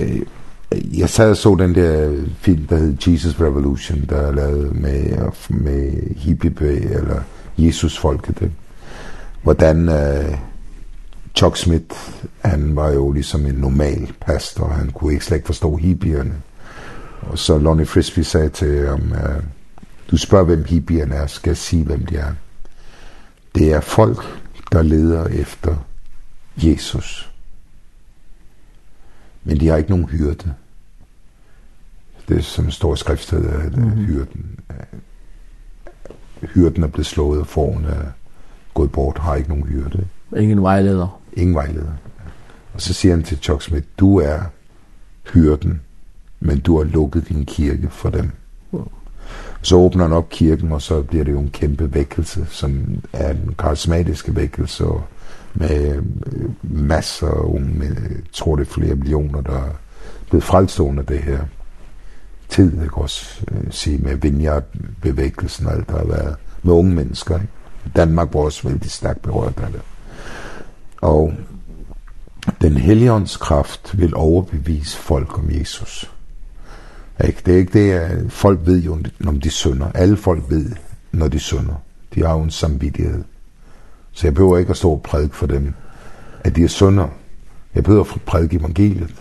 [0.71, 5.17] jeg sad og så den der film, der hed Jesus Revolution, der er lavet med,
[5.49, 7.21] med hippie eller
[7.57, 8.41] Jesusfolket.
[8.41, 8.55] Ikke?
[9.43, 9.89] Hvordan...
[9.89, 10.37] Øh,
[11.35, 11.95] Chuck Smith,
[12.41, 16.33] han var jo ligesom en normal pastor, han kunne ikke slet ikke forstå hippierne.
[17.25, 19.43] Og så Lonnie Frisbee sagde til ham, øh,
[20.11, 22.33] du spørger, hvem hippierne er, skal jeg sige, hvem de er.
[23.55, 25.75] Det er folk, der leder efter
[26.57, 27.31] Jesus.
[29.43, 30.53] Men de har ikke nogen hyrde.
[32.27, 33.89] Det er som står i skriftet, at mm.
[33.89, 33.95] -hmm.
[33.95, 34.59] hyrden,
[36.41, 38.11] hyrden er blevet slået, og foran er
[38.73, 40.07] gået bort, har ikke nogen hyrde.
[40.37, 41.21] Ingen vejleder.
[41.33, 41.91] Ingen vejleder.
[42.73, 44.39] Og så siger han til Chuck Smith, du er
[45.33, 45.81] hyrden,
[46.45, 48.31] men du har lukket din kirke for dem.
[49.61, 53.31] Så åbner han op kirken, og så bliver det jo en kæmpe vækkelse, som er
[53.31, 55.03] en karismatiske vækkelse, og
[55.53, 56.01] med
[56.63, 59.71] masser af unge, med, jeg tror det er flere millioner, der er
[60.29, 61.39] blevet frelst under det her
[62.49, 67.35] tid, jeg kan også sige, med vineyard-bevægelsen og alt, der har været med unge mennesker.
[67.35, 67.47] Ikke?
[67.95, 69.81] Danmark var også vældig stærkt berørt af det.
[71.01, 71.33] Og
[72.61, 76.14] den helligåndskraft vil overbevise folk om Jesus.
[77.23, 77.41] Ikke?
[77.45, 79.91] Det er ikke det, at folk ved jo, når de synder.
[79.95, 80.71] Alle folk ved,
[81.11, 81.73] når de synder.
[82.15, 83.23] De har jo en samvittighed.
[84.11, 85.73] Så jeg behøver ikke at stå og prædike for dem,
[86.43, 87.07] at de er synder.
[87.75, 89.15] Jeg behøver at prædike evangeliet,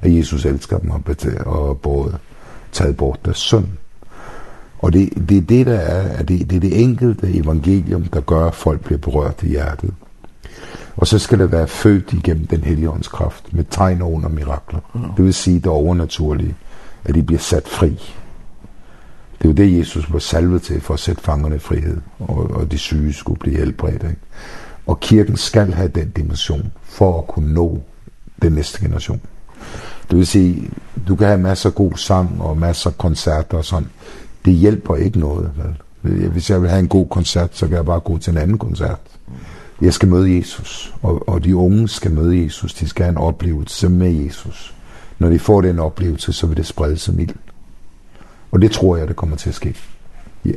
[0.00, 0.90] at Jesus elsker dem
[1.46, 2.18] og både
[2.72, 3.66] taget bort deres synd.
[4.78, 8.20] Og det, det er det, der er, at det, det er det enkelte evangelium, der
[8.20, 9.94] gør, at folk bliver berørt i hjertet.
[10.96, 14.28] Og så skal det være født igennem den hellige ånds kraft, med tegn og under
[14.28, 14.80] mirakler.
[15.16, 16.54] Det vil sige det overnaturlige
[17.04, 17.88] at de bliver sat fri.
[19.38, 22.50] Det er jo det, Jesus var salvet til for at sætte fangerne i frihed, og,
[22.50, 24.02] og de syge skulle blive helbredt.
[24.02, 24.16] Ikke?
[24.86, 27.82] Og kirken skal have den dimension for at kunne nå
[28.42, 29.20] den næste generation.
[30.10, 30.70] Det vil sige,
[31.08, 33.88] du kan have masser af god sang og masser af koncerter og sådan.
[34.44, 35.50] Det hjælper ikke noget.
[35.56, 35.76] Vel?
[36.28, 38.58] Hvis jeg vil have en god koncert, så kan jeg bare gå til en anden
[38.58, 38.98] koncert.
[39.80, 42.74] Jeg skal møde Jesus, og, og de unge skal møde Jesus.
[42.74, 44.74] De skal have en oplevelse med Jesus
[45.18, 47.34] når de får den oplevelse, så vil det sprede sig ild.
[48.50, 49.74] Og det tror jeg, det kommer til at ske.
[50.46, 50.56] Yeah.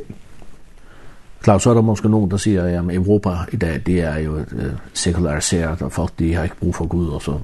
[1.42, 4.36] Klaus, så er der måske nogen, der siger, at Europa i dag, det er jo
[4.36, 7.38] øh, sekulariseret, og folk de har ikke brug for Gud og så.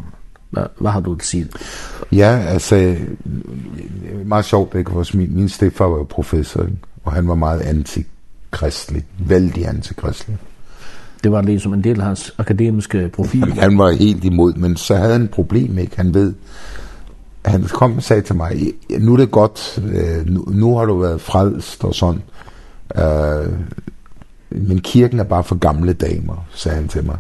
[0.50, 1.46] Hvad, hvad har du at sige?
[2.12, 2.96] Ja, altså,
[4.24, 4.90] meget sjovt, ikke?
[4.90, 6.76] Vores, min, min stedfar var jo professor, ikke?
[7.04, 10.38] og han var meget antikristelig, vældig antikristelig.
[11.24, 13.52] Det var ligesom en del af hans akademiske profil.
[13.52, 15.96] Han var helt imod, men så havde han et problem, ikke?
[15.96, 16.34] Han ved,
[17.44, 19.80] han kom og sagde til mig, nu er det godt,
[20.26, 22.22] nu, nu har du været frelst og sådan.
[22.96, 23.52] Øh,
[24.50, 27.18] men kirken er bare for gamle damer, sagde han til mig.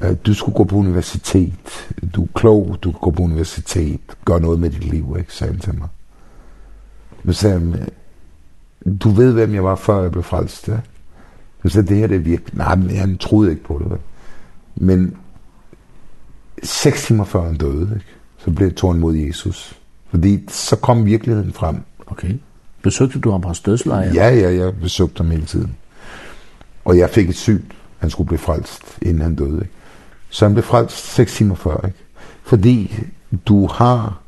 [0.00, 1.88] Øh, du skulle gå på universitet.
[2.14, 4.00] Du er klog, du kan gå på universitet.
[4.24, 5.34] Gør noget med dit liv, ikke?
[5.34, 5.88] sagde han til mig.
[7.22, 7.88] Men sagde han,
[8.98, 10.78] du ved, hvem jeg var, før jeg blev frelst, ja?
[11.62, 12.56] Så sagde, det her det er virkelig...
[12.56, 13.98] Nej, men han troede ikke på det.
[14.76, 15.16] Men
[16.62, 18.17] seks timer før han døde, ikke?
[18.38, 19.76] så blev tog han mod Jesus.
[20.10, 21.76] Fordi så kom virkeligheden frem.
[22.06, 22.34] Okay.
[22.82, 24.12] Besøgte du ham på hans dødslejr?
[24.14, 25.76] Ja, ja, jeg besøgte ham hele tiden.
[26.84, 27.62] Og jeg fik et syn.
[27.98, 29.58] Han skulle blive frelst, inden han døde.
[29.60, 29.74] Ikke?
[30.30, 31.86] Så han blev frelst 6 timer før.
[31.86, 31.98] Ikke?
[32.42, 33.04] Fordi
[33.46, 34.20] du har...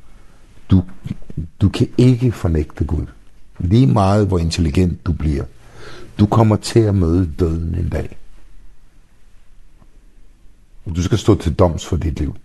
[0.70, 0.82] Du,
[1.60, 3.06] du kan ikke fornægte Gud.
[3.58, 5.44] Lige meget, hvor intelligent du bliver.
[6.18, 8.16] Du kommer til at møde døden en dag.
[10.84, 12.36] Og du skal stå til doms for dit liv.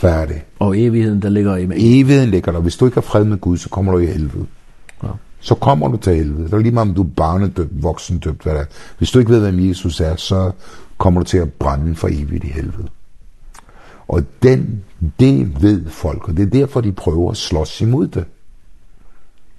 [0.00, 0.44] Færdig.
[0.58, 1.76] Og evigheden, der ligger i mig.
[1.78, 2.60] Evigheden ligger der.
[2.60, 4.46] Hvis du ikke har fred med Gud, så kommer du i helvede.
[5.02, 5.08] Ja.
[5.40, 6.44] Så kommer du til helvede.
[6.44, 8.64] Det er lige meget, om du er barnedøbt, voksendøbt, hvad det er.
[8.98, 10.52] Hvis du ikke ved, hvem Jesus er, så
[10.98, 12.88] kommer du til at brænde for evigt i helvede.
[14.08, 14.84] Og den,
[15.20, 18.24] det ved folk, og det er derfor, de prøver at slås imod det.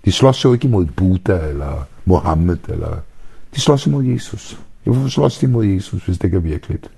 [0.05, 2.97] De slås jo ikke imod Buddha eller Mohammed, eller...
[3.55, 4.59] de slås imod Jesus.
[4.83, 6.91] Hvorfor slås de imod Jesus, hvis det ikke er virkeligt?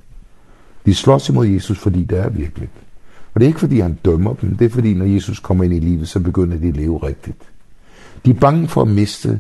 [0.86, 2.72] De slås imod Jesus, fordi det er virkeligt.
[3.34, 4.58] Og det er ikke, fordi han dømmer dem.
[4.58, 7.38] Det er, fordi når Jesus kommer ind i livet, så begynder de at leve rigtigt.
[8.26, 9.40] De er bange for at miste.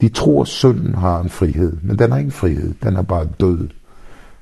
[0.00, 1.76] De tror, at synden har en frihed.
[1.82, 2.74] Men den har ingen frihed.
[2.82, 3.68] Den er bare død,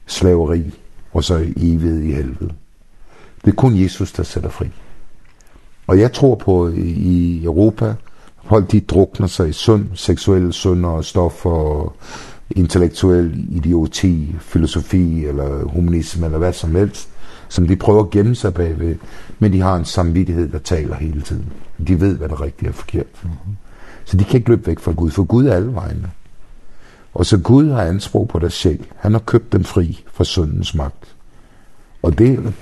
[0.07, 0.75] slaveri
[1.13, 2.53] og så evighed i helvede.
[3.45, 4.67] Det er kun Jesus, der sætter fri.
[5.87, 7.95] Og jeg tror på, i Europa,
[8.45, 11.97] folk de drukner sig i synd, seksuelle synder og stoffer og
[12.51, 17.10] intellektuel idioti, filosofi eller humanisme eller hvad som helst
[17.51, 18.97] som de prøver at gemme sig bagved,
[19.39, 21.53] men de har en samvittighed, der taler hele tiden.
[21.87, 23.07] De ved, hvad der rigtigt er forkert.
[23.23, 23.55] Mm -hmm.
[24.05, 26.11] Så de kan ikke løbe væk fra Gud, for Gud er alle vegne.
[27.15, 28.85] Og så Gud har anspråk på dig selv.
[28.97, 31.17] Han har købt dem fri fra syndens magt.
[32.03, 32.55] Og det,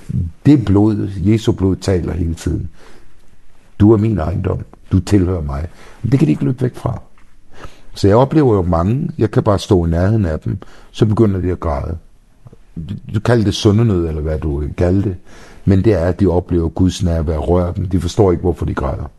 [0.45, 2.69] det blod, Jesu blod, taler hele tiden.
[3.79, 4.65] Du er min ejendom.
[4.91, 5.67] Du tilhører mig.
[6.01, 7.01] Men det kan de ikke løbe væk fra.
[7.93, 10.57] Så jeg oplever jo mange, jeg kan bare stå i nærheden af dem,
[10.91, 11.97] så begynder de at græde
[13.15, 15.15] du kalder det sunde eller hvad du kalder det,
[15.65, 17.85] men det er, at de oplever Guds nærvær rører dem.
[17.85, 19.11] De forstår ikke, hvorfor de græder.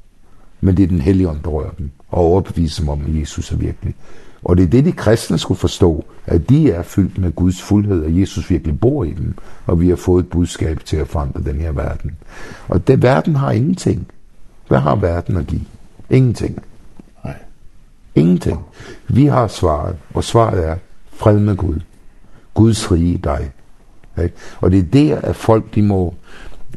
[0.61, 3.53] Men det er den hellige ånd, der rører dem, og overbeviser dem om, at Jesus
[3.53, 3.95] er virkelig.
[4.45, 8.05] Og det er det, de kristne skulle forstå, at de er fyldt med Guds fuldhed,
[8.05, 9.35] og Jesus virkelig bor i dem,
[9.67, 12.17] og vi har fået et budskab til at forandre den her verden.
[12.69, 14.07] Og det, verden har ingenting.
[14.69, 15.65] Hvad har verden at give?
[16.11, 16.63] Ingenting.
[17.25, 17.37] Nej.
[18.15, 18.61] Ingenting.
[19.09, 20.77] Vi har svaret, og svaret er
[21.13, 21.81] fred med Gud.
[22.55, 23.51] Guds rige i dig.
[24.16, 24.28] Okay?
[24.61, 26.14] Og det er der, at folk de må,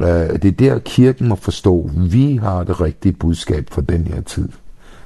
[0.02, 4.22] uh, det er der, kirken må forstå, vi har det rigtige budskab for den her
[4.22, 4.50] tid.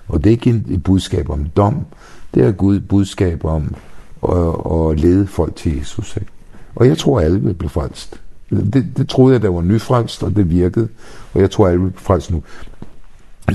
[0.08, 1.86] Og det er ikke et budskab om dom,
[2.34, 3.76] det er Gud budskab om
[4.24, 6.18] at, at lede folk til Jesus.
[6.18, 6.32] Ikke?
[6.76, 8.22] Og jeg tror, at alle vil blive frelst.
[8.50, 10.88] Det, det troede jeg, der var nyfrelst, og det virkede.
[11.34, 12.44] Og jeg tror, at alle vil blive frelst nu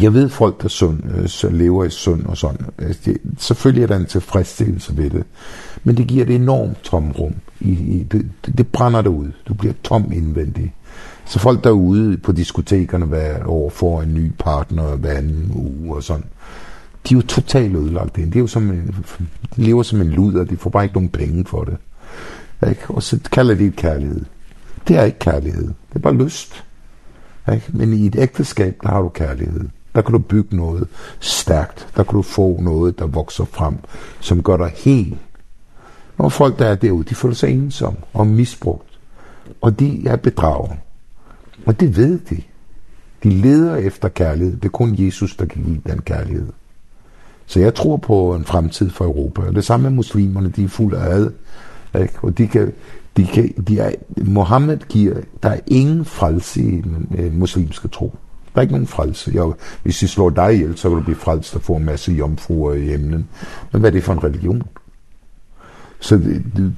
[0.01, 1.01] jeg ved folk, der sund,
[1.45, 2.67] øh, lever i sund og sådan.
[2.79, 5.25] Det, selvfølgelig er der en tilfredsstillelse ved det.
[5.85, 7.35] Men det giver et enormt tomrum.
[7.61, 9.33] I, i, det, det brænder det ud.
[9.49, 10.75] Du bliver tom indvendig.
[11.25, 16.03] Så folk derude på diskotekerne hver år får en ny partner hver anden uge og
[16.03, 16.25] sådan.
[17.09, 18.27] De er jo totalt ødelagt ind.
[18.27, 18.95] Det er jo som en,
[19.57, 20.45] de lever som en luder.
[20.45, 21.77] De får bare ikke nogen penge for det.
[22.69, 22.83] Ikke?
[22.89, 24.25] Og så kalder de det kærlighed.
[24.89, 25.65] Det er ikke kærlighed.
[25.65, 26.65] Det er bare lyst.
[27.53, 27.67] Ikke?
[27.73, 29.69] Men i et ægteskab, der har du kærlighed.
[29.95, 30.89] Der kan du bygge noget
[31.21, 31.89] stærkt.
[31.97, 33.75] Der kan du få noget, der vokser frem,
[34.21, 35.19] som gør dig helt.
[36.19, 38.99] Når folk, der er derude, de føler sig ensomme og misbrugt.
[39.61, 40.79] Og de er bedraget.
[41.67, 42.43] Og det ved de.
[43.23, 44.57] De leder efter kærlighed.
[44.57, 46.47] Det er kun Jesus, der kan give den kærlighed.
[47.47, 49.43] Så jeg tror på en fremtid for Europa.
[49.43, 51.31] Og det samme med muslimerne, de er fulde af ad.
[52.01, 52.15] Ikke?
[52.23, 52.73] Og de kan,
[53.17, 58.15] de kan, de er, Mohammed giver, der er ingen frelse i den øh, muslimske tro.
[58.55, 59.31] Der er ikke nogen frelse.
[59.35, 62.13] Jeg, hvis de slår dig ihjel, så vil du blive frelst og få en masse
[62.13, 63.29] jomfruer i himlen.
[63.73, 64.63] Men hvad er det for en religion?
[66.01, 66.21] Så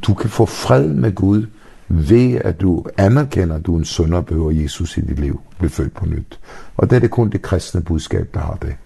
[0.06, 1.46] du kan få fred med Gud
[1.88, 5.40] ved at du anerkender, at du er en sønder og behøver Jesus i dit liv,
[5.58, 6.40] bliver født på nyt.
[6.76, 8.76] Og det er det kun det kristne budskab, der har det.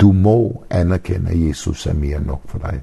[0.00, 2.80] Du må anerkende, at Jesus er mere nok for dig.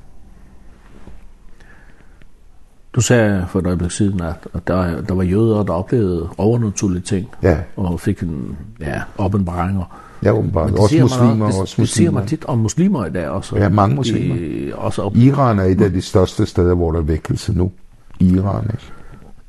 [2.95, 7.01] Du sagde for et øjeblik siden, at, at der, der var jøder, der oplevede overnaturlige
[7.01, 7.57] ting, ja.
[7.75, 9.99] og fik en ja, åbenbaringer.
[10.23, 10.71] Ja, åbenbart.
[10.71, 11.45] Også muslimer.
[11.45, 11.85] Også, det, også muslimer.
[11.85, 13.57] Det siger man tit om muslimer i dag også.
[13.57, 14.35] Ja, mange muslimer.
[14.35, 15.15] I, også op...
[15.15, 17.71] Iran er et af de største steder, hvor der er vækkelse nu.
[18.19, 18.83] Iran, ikke?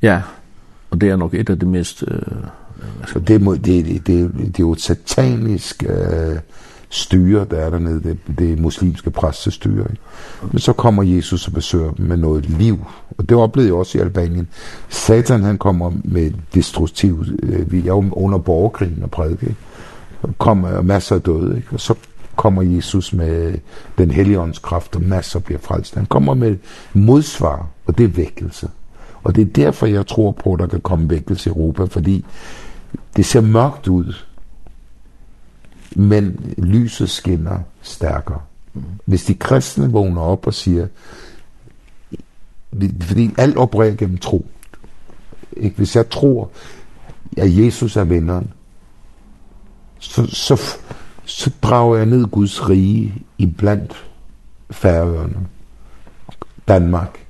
[0.03, 0.23] Ja,
[0.91, 2.05] og det er nok et af de mest...
[2.09, 2.19] Øh,
[3.13, 5.85] Så det, må, det, det, det, det er jo et satanisk...
[5.89, 6.37] Øh,
[6.95, 9.87] styre, der er dernede, det, det muslimske præstestyre.
[9.91, 10.03] Ikke?
[10.53, 12.87] Men så kommer Jesus og besøger dem med noget liv.
[13.19, 14.49] Og det oplevede jeg også i Albanien.
[14.89, 19.47] Satan han kommer med destruktiv, øh, vi er jo under borgerkrigen og prædike.
[19.47, 19.57] Ikke?
[20.39, 21.69] Kommer masser af døde, ikke?
[21.73, 21.95] og så
[22.37, 23.55] kommer Jesus med
[23.99, 25.95] den helligånds kraft, og masser bliver frelst.
[25.95, 26.57] Han kommer med
[26.93, 28.69] modsvar, og det er vækkelse.
[29.25, 32.25] Og det er derfor, jeg tror på, at der kan komme vækkelse i Europa, fordi
[33.17, 34.15] det ser mørkt ud,
[35.95, 38.41] men lyset skinner stærkere.
[39.05, 40.87] Hvis de kristne vågner op og siger,
[43.01, 44.47] fordi alt opererer gennem tro.
[45.57, 45.77] Ikke?
[45.77, 46.51] Hvis jeg tror,
[47.37, 48.53] at Jesus er vinderen,
[49.99, 50.77] så, så,
[51.25, 54.07] så drager jeg ned Guds rige i blandt
[54.71, 55.47] færøerne,
[56.69, 57.24] Danmark,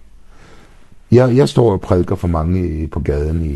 [1.14, 3.54] Jeg, jeg står og prædiker for mange på gaden, i,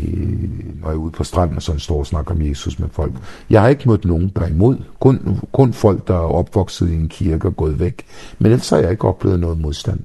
[0.81, 3.13] når jeg er ude på stranden, og sådan står og snakker om Jesus med folk.
[3.49, 4.77] Jeg har ikke mødt nogen, der er imod.
[4.99, 8.05] Kun, kun folk, der er opvokset i en kirke og gået væk.
[8.39, 9.99] Men ellers har jeg ikke oplevet noget modstand.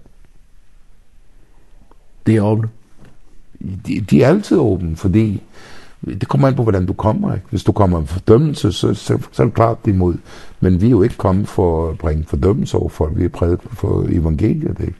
[2.26, 2.70] Det er åbent?
[3.86, 5.42] De, de er altid åbne, fordi
[6.04, 7.34] det kommer an på, hvordan du kommer.
[7.34, 7.46] Ikke?
[7.50, 10.14] Hvis du kommer med fordømmelse, så, så, så er det klart, det er imod.
[10.60, 13.18] Men vi er jo ikke kommet for at bringe fordømmelse over folk.
[13.18, 14.80] Vi er prædiket for evangeliet.
[14.80, 14.94] Ikke?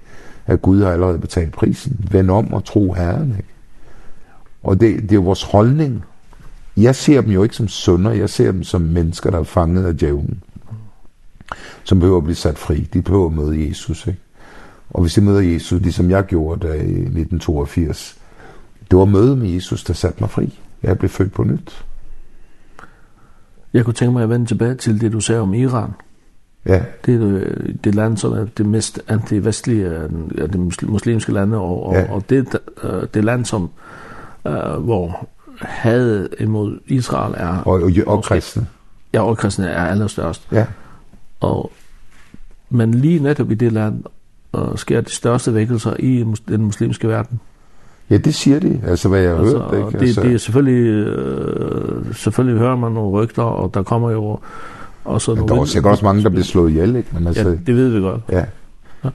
[0.47, 2.07] at Gud har allerede betalt prisen.
[2.11, 3.31] Vend om og tro Herren.
[3.31, 3.49] Ikke?
[4.63, 6.05] Og det, det er vores holdning.
[6.77, 9.87] Jeg ser dem jo ikke som sønder, jeg ser dem som mennesker, der er fanget
[9.87, 10.43] af djævlen.
[11.85, 12.89] Som behøver at blive sat fri.
[12.93, 14.07] De behøver at møde Jesus.
[14.07, 14.21] Ikke?
[14.91, 18.19] Og hvis de møder Jesus, ligesom jeg gjorde da i 1982,
[18.91, 20.59] det var møde med Jesus, der satte mig fri.
[20.83, 21.85] Jeg blev født på nyt.
[23.73, 25.91] Jeg kunne tænke mig at vende tilbage til det, du sagde om Iran.
[26.67, 26.83] Ja.
[27.07, 27.45] Det er
[27.85, 29.87] det land, som er det mest anti-vestlige
[30.39, 32.13] af de muslimske lande, og, og, ja.
[32.13, 32.59] og det,
[33.15, 33.71] det land, som
[34.45, 34.53] uh,
[34.85, 35.29] hvor
[35.61, 37.63] had imod Israel er...
[37.65, 38.67] Og, og, og kristne.
[39.13, 40.49] Ja, og kristne er allerstørst.
[40.53, 40.67] Ja.
[41.41, 41.73] Og,
[42.71, 44.05] men lige netop i det land
[44.53, 47.41] uh, sker de største vækkelser i den muslimske verden.
[48.11, 49.75] Ja, det siger de, altså hvad jeg har altså, hørt.
[49.75, 49.99] Ikke?
[49.99, 50.23] Det, altså...
[50.23, 54.39] det er selvfølgelig, øh, selvfølgelig hører man nogle rygter, og der kommer jo
[55.05, 57.09] også men der er sikkert også mange, der bliver slået ihjel, ikke?
[57.13, 58.21] Men altså, ja, det ved vi godt.
[58.33, 58.45] Ja.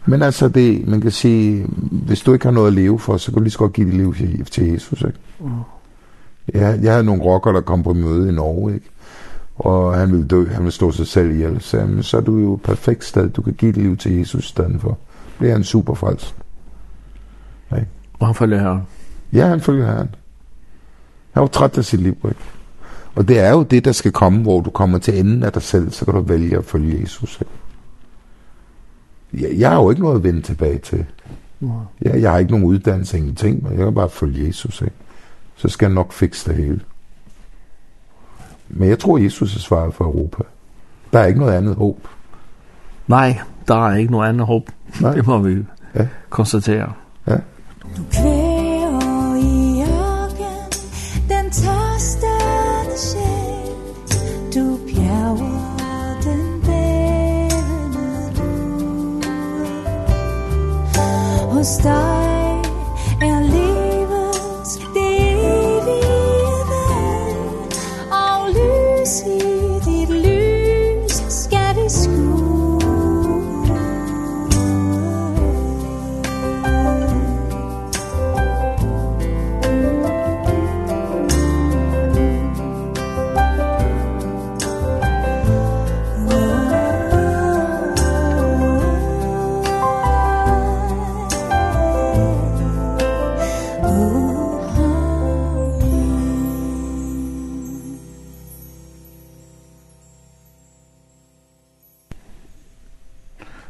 [0.06, 3.32] Men altså, det, man kan sige, hvis du ikke har noget at leve for, så
[3.32, 5.20] kan du lige så godt give dit liv til, til Jesus, ikke?
[6.54, 8.90] Ja, jeg havde nogle rockere, der kom på møde i Norge, ikke?
[9.56, 11.62] Og han ville dø, han ville stå sig selv ihjel.
[11.62, 14.18] Så, jamen, så er du jo et perfekt sted, du kan give dit liv til
[14.18, 14.98] Jesus i stedet for.
[15.40, 16.36] Det er en super frels.
[17.72, 17.78] Ja.
[18.20, 18.82] Og han følger herren?
[19.34, 20.16] Ja, han følger herren.
[21.32, 22.40] Han var træt af sit liv, ikke?
[23.20, 25.62] Og det er jo det, der skal komme, hvor du kommer til enden af dig
[25.62, 27.42] selv, så kan du vælge at følge Jesus.
[27.42, 27.52] Ikke?
[29.48, 31.06] Jeg, jeg har jo ikke noget at vende tilbage til.
[32.02, 34.82] Jeg, jeg har ikke nogen uddannelse, ingenting, men jeg kan bare følge Jesus.
[34.82, 34.96] Ikke?
[35.56, 36.82] Så skal jeg nok fikse det hele.
[38.70, 40.44] Men jeg tror, Jesus er svaret for Europa.
[41.14, 42.08] Der er ikke noget andet håb.
[43.08, 44.70] Nej, der er ikke noget andet håb.
[45.02, 45.14] Nej.
[45.14, 45.66] Det må vi
[45.96, 46.08] ja.
[46.30, 46.94] konstatere.
[47.28, 47.38] Ja.
[47.98, 48.04] Du
[61.60, 62.19] costa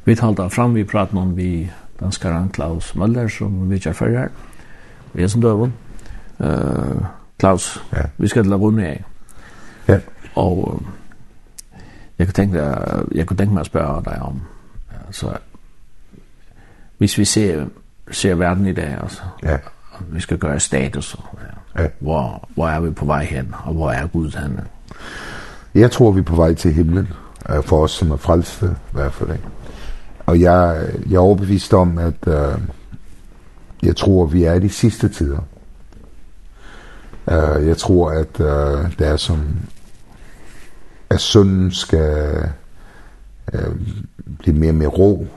[0.09, 4.29] Vi talte fram, vi pratet om vi danskaren Klaus Møller, som vi kjær før her.
[5.13, 5.73] Vi er som døven.
[6.39, 7.05] Uh,
[7.39, 8.07] Klaus, ja.
[8.17, 9.03] vi skal til å runde av.
[9.87, 9.97] Ja.
[10.35, 10.81] Og
[12.17, 12.63] jeg kunne tenke,
[13.11, 14.41] jeg kunne tenke meg å spørre deg om,
[15.07, 15.35] altså,
[16.97, 17.67] hvis vi ser,
[18.09, 19.59] ser verden i dag, altså, ja.
[20.09, 21.83] vi skal gøre status, og, ja.
[21.83, 21.87] Ja.
[21.99, 24.57] Hvor, hvor er vi på vei hen, og hvor er Gud hen?
[25.73, 27.13] Jeg tror, vi er på vei til himmelen,
[27.61, 29.55] for oss som er frelste, i hvert fald, ikke?
[30.29, 32.61] Og jeg, jeg er overbevist om, at øh,
[33.83, 35.39] jeg tror, vi er i de sidste tider.
[37.31, 39.45] Øh, jeg tror, at øh, det er som,
[41.09, 42.49] at synden skal
[43.53, 43.75] øh,
[44.39, 45.27] blive mere og mere rå,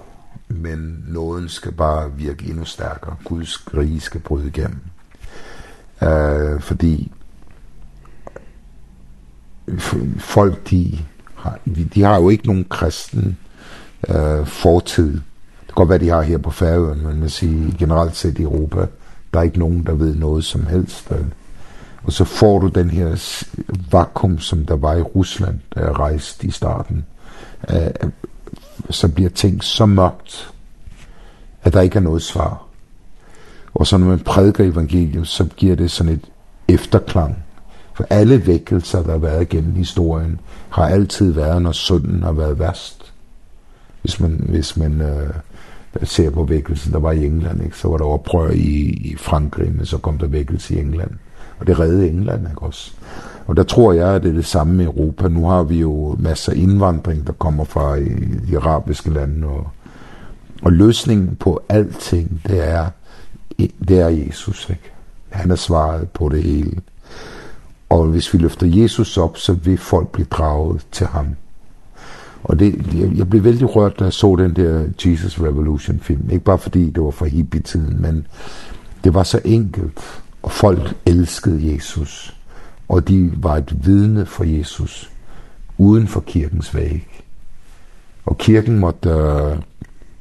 [0.48, 3.16] men nåden skal bare virke endnu stærkere.
[3.24, 4.80] Guds rige skal bryde igennem.
[6.02, 7.12] Øh, fordi
[10.18, 10.98] folk, de
[11.34, 11.58] har,
[11.94, 13.51] de har jo ikke nogen kristen øh,
[14.08, 15.12] øh, fortid.
[15.12, 18.42] Det kan godt være, de har her på Færøen, men man siger generelt set i
[18.42, 18.86] Europa,
[19.34, 21.10] der er ikke nogen, der ved noget som helst.
[21.10, 21.26] Vel?
[22.04, 23.44] Og så får du den her
[23.90, 27.04] vakuum, som der var i Rusland, da jeg rejste i starten.
[27.70, 28.10] Øh,
[28.90, 30.52] så bliver ting så mørkt,
[31.62, 32.62] at der ikke er noget svar.
[33.74, 36.24] Og så når man prædiker evangeliet, så giver det sådan et
[36.68, 37.44] efterklang.
[37.94, 42.58] For alle vækkelser, der har været gennem historien, har altid været, når synden har været
[42.58, 43.01] værst
[44.02, 45.30] hvis man, hvis man øh,
[46.02, 47.76] ser på vækkelsen, der var i England, ikke?
[47.76, 51.10] så var der oprør i, i Frankrig, men så kom der vækkelse i England.
[51.58, 52.92] Og det redde England ikke også.
[53.46, 55.28] Og der tror jeg, at det er det samme i Europa.
[55.28, 58.08] Nu har vi jo masser af indvandring, der kommer fra i,
[58.48, 59.46] de arabiske lande.
[59.46, 59.70] Og,
[60.62, 62.86] og løsningen på alting, det er,
[63.88, 64.70] det er Jesus.
[64.70, 64.92] Ikke?
[65.30, 66.80] Han er svaret på det hele.
[67.88, 71.26] Og hvis vi løfter Jesus op, så vil folk blive draget til ham.
[72.44, 76.30] Og det, jeg, jeg blev vældig rørt, da jeg så den der Jesus Revolution film.
[76.30, 78.26] Ikke bare fordi det var for hippie-tiden, men
[79.04, 80.22] det var så enkelt.
[80.42, 82.36] Og folk elskede Jesus.
[82.88, 85.10] Og de var et vidne for Jesus
[85.78, 87.08] uden for kirkens væg.
[88.24, 89.56] Og kirken måtte øh,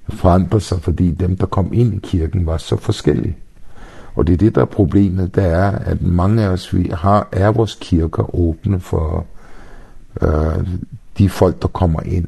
[0.10, 3.38] forandre sig, fordi dem, der kom ind i kirken, var så forskellige.
[4.16, 7.28] Og det er det, der er problemet, det er, at mange af os vi har,
[7.32, 9.26] er vores kirker åbne for
[10.22, 10.68] øh,
[11.22, 12.28] de folk, der kommer ind,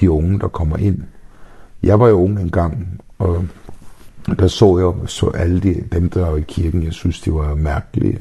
[0.00, 1.02] de unge, der kommer ind.
[1.82, 3.44] Jeg var jo ung en gang, og
[4.38, 7.54] der så jeg så alle de, dem, der var i kirken, jeg synes, de var
[7.54, 8.18] mærkelige.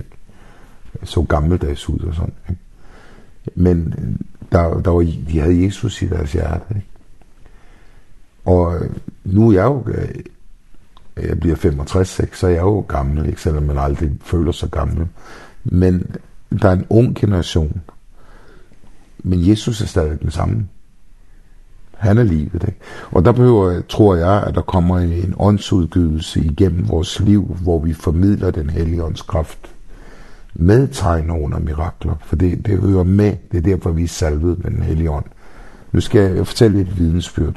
[1.01, 2.33] Jeg så gammeldags ud og sådan.
[2.49, 2.61] Ikke?
[3.55, 3.93] Men
[4.51, 6.65] der, der var, de havde Jesus i deres hjerte.
[6.75, 6.87] Ikke?
[8.45, 8.79] Og
[9.23, 9.85] nu er jeg jo,
[11.17, 12.37] jeg bliver 65, ikke?
[12.37, 13.41] så er jeg jo gammel, ikke?
[13.41, 15.07] selvom man aldrig føler sig gammel.
[15.63, 16.15] Men
[16.61, 17.81] der er en ung generation,
[19.19, 20.67] men Jesus er stadig den samme.
[21.97, 22.79] Han er livet, ikke?
[23.11, 27.93] Og der behøver, tror jeg, at der kommer en åndsudgivelse igennem vores liv, hvor vi
[27.93, 29.59] formidler den hellige ånds kraft
[30.53, 34.63] med tegn under mirakler, for det, det hører med, det er derfor, vi er salvet
[34.63, 35.25] med den hellige ånd.
[35.91, 37.55] Nu skal jeg fortælle et vidensbyrd.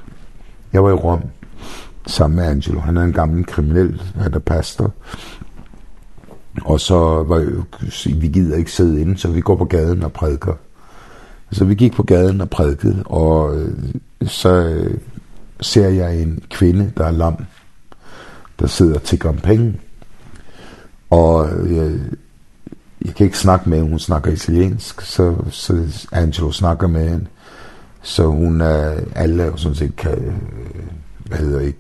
[0.73, 1.23] Jeg var i Rom
[2.07, 2.81] sammen med Angelo.
[2.81, 4.93] Han er en gammel kriminel, han er pastor.
[6.65, 7.63] Og så var
[8.21, 10.55] vi gider ikke sidde inde, så vi går på gaden og prædiker.
[11.53, 13.75] Så vi gik på gaden og prædikede, og øh,
[14.27, 14.99] så øh,
[15.61, 17.45] ser jeg en kvinde, der er lam,
[18.61, 19.81] der sidder og tigger om penge.
[21.11, 21.99] Og jeg,
[23.05, 27.27] jeg kan ikke snakke med hende, hun snakker italiensk, så, så Angelo snakker med hende.
[28.03, 30.41] Så hun er alle sådan set, kan,
[31.19, 31.79] hvad hedder ikke,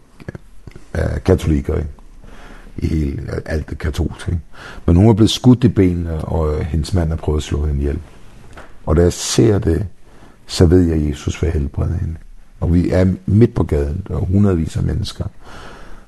[0.92, 1.88] er katolikker, ikke?
[2.78, 4.40] i hele, alt det katolske.
[4.86, 7.80] Men hun er blevet skudt i benene, og hendes mand har prøvet at slå hende
[7.80, 7.98] ihjel.
[8.86, 9.86] Og da jeg ser det,
[10.46, 12.16] så ved jeg, at Jesus vil helbrede hende.
[12.60, 15.24] Og vi er midt på gaden, der er hundredvis af mennesker.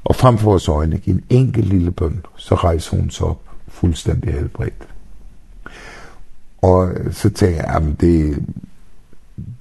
[0.05, 4.33] Og frem for vores øjne, en enkelt lille bøn, så rejser hun sig op fuldstændig
[4.33, 4.89] helbredt.
[6.63, 8.45] Og så tænker jeg, at det,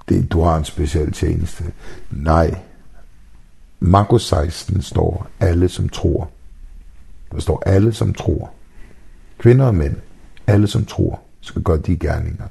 [0.08, 1.64] det, du har en speciel tjeneste.
[2.10, 2.60] Nej.
[3.80, 6.30] Markus 16 står alle, som tror.
[7.32, 8.50] Der står alle, som tror.
[9.38, 9.96] Kvinder og mænd,
[10.46, 12.46] alle, som tror, skal gøre de gerninger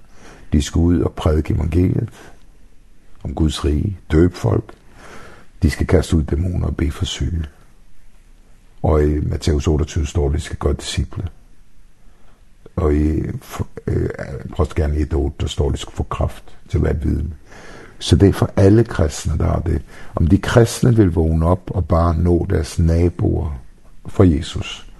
[0.53, 2.09] De skal ud og prædike evangeliet
[3.23, 4.73] om Guds rige, døbe folk.
[5.61, 7.43] De skal kaste ud dæmoner og bede for syge.
[8.83, 11.23] Og i Matteus 28 står, at de skal gøre disciple.
[12.75, 13.21] Og i
[13.87, 14.09] øh,
[14.51, 17.33] Prostgerne 1.8, der står, at de skal få kraft til at være viden.
[17.99, 19.81] Så det er for alle kristne, der har det.
[20.15, 23.61] Om de kristne vil vågne op og bare nå deres naboer
[24.05, 24.91] for Jesus,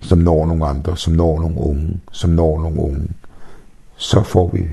[0.00, 3.08] som når nogle andre, som når nogle unge, som når nogle unge,
[3.96, 4.68] så får vi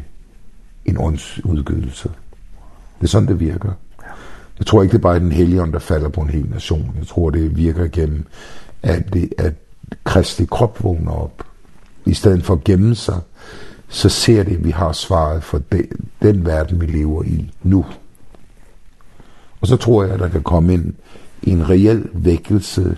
[0.86, 2.10] en åndsudgydelse.
[3.00, 3.72] Det er sådan, det virker.
[4.60, 6.96] Jeg tror ikke, det er bare den hellige ånd, der falder på en hel nation.
[7.00, 8.26] Jeg tror, det virker gennem,
[8.84, 9.54] at, det, at
[10.04, 11.44] Kristi krop vågner op.
[12.06, 13.20] I stedet for at gemme sig,
[13.88, 15.86] så ser det, at vi har svaret for den,
[16.22, 17.86] den verden, vi lever i nu.
[19.62, 20.94] Og så tror jeg, at der kan komme ind
[21.44, 22.98] en reel vækkelse.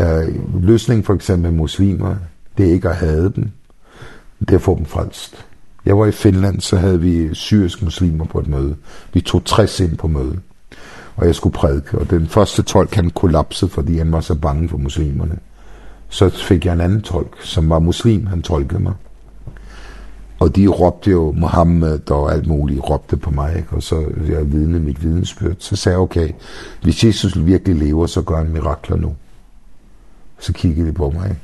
[0.00, 2.16] Øh, løsning for eksempel muslimer,
[2.58, 3.50] det er ikke at have dem
[4.40, 5.46] det er at få dem frelst.
[5.86, 8.76] Jeg var i Finland, så havde vi syriske muslimer på et møde.
[9.12, 10.40] Vi tog 60 ind på mødet,
[11.16, 11.98] og jeg skulle prædike.
[11.98, 15.38] Og den første tolk, han kollapsede, fordi han var så bange for muslimerne.
[16.08, 18.92] Så fik jeg en anden tolk, som var muslim, han tolkede mig.
[20.38, 23.68] Og de råbte jo Mohammed og alt muligt, råbte på mig, ikke?
[23.72, 25.56] og så jeg vidne mit vidensbyrd.
[25.58, 26.30] Så sagde jeg, okay,
[26.82, 29.14] hvis Jesus virkelig lever, så gør han mirakler nu.
[30.38, 31.40] Så kiggede de på mig, ikke?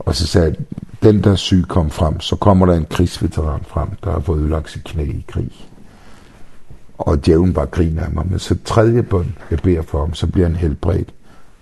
[0.00, 0.56] Og så sagde jeg,
[1.02, 4.70] den der syg kom frem, så kommer der en krigsveteran frem, der har fået udlagt
[4.70, 5.50] sit knæ i krig.
[6.98, 10.26] Og djævlen bare griner af mig, men så tredje bøn, jeg beder for ham, så
[10.26, 11.14] bliver han helbredt.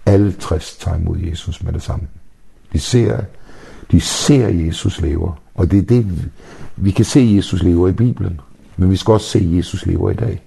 [0.06, 2.06] Alle 60 tager imod Jesus med det samme.
[2.72, 3.20] De ser,
[3.90, 6.30] de ser Jesus lever, og det er det,
[6.76, 8.40] vi kan se Jesus lever i Bibelen,
[8.76, 10.42] men vi skal også se Jesus lever i dag.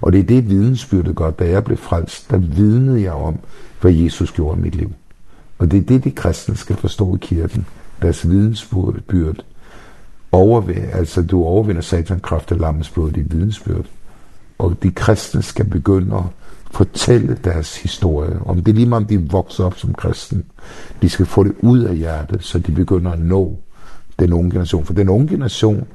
[0.00, 3.38] Og det er det vidensbyrdet godt, da jeg blev frelst, der vidnede jeg om,
[3.80, 4.92] hvad Jesus gjorde i mit liv.
[5.58, 7.66] Og det er det, de kristne skal forstå i kirken.
[8.02, 9.44] Deres vidensbyrd.
[10.32, 13.86] Overvæg, altså du overvinder satan kraft af lammens blod, dit vidensbyrd.
[14.58, 16.24] Og de kristne skal begynde at
[16.70, 18.38] fortælle deres historie.
[18.46, 20.44] Om det er lige om de vokser op som kristen.
[21.02, 23.58] De skal få det ud af hjertet, så de begynder at nå
[24.18, 24.84] den unge generation.
[24.84, 25.86] For den unge generation,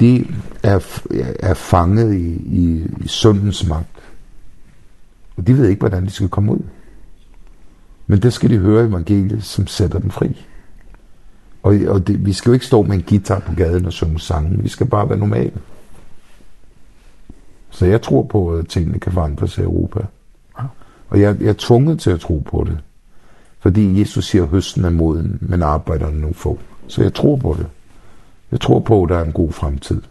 [0.00, 0.26] de
[0.62, 1.00] er,
[1.40, 3.88] er fanget i, i, i syndens magt.
[5.36, 6.60] Og de ved ikke, hvordan de skal komme ud.
[8.06, 10.46] Men det skal de høre evangeliet, som sætter dem fri.
[11.62, 14.20] Og, og det, vi skal jo ikke stå med en guitar på gaden og synge
[14.20, 14.62] sange.
[14.62, 15.52] Vi skal bare være normale.
[17.70, 20.06] Så jeg tror på, at tingene kan forandres i Europa.
[21.08, 22.78] Og jeg, jeg er tvunget til at tro på det.
[23.60, 26.58] Fordi Jesus siger, at høsten er moden, men arbejderne nu få.
[26.86, 27.66] Så jeg tror på det.
[28.52, 30.02] Jeg tror på, at der er en god fremtid.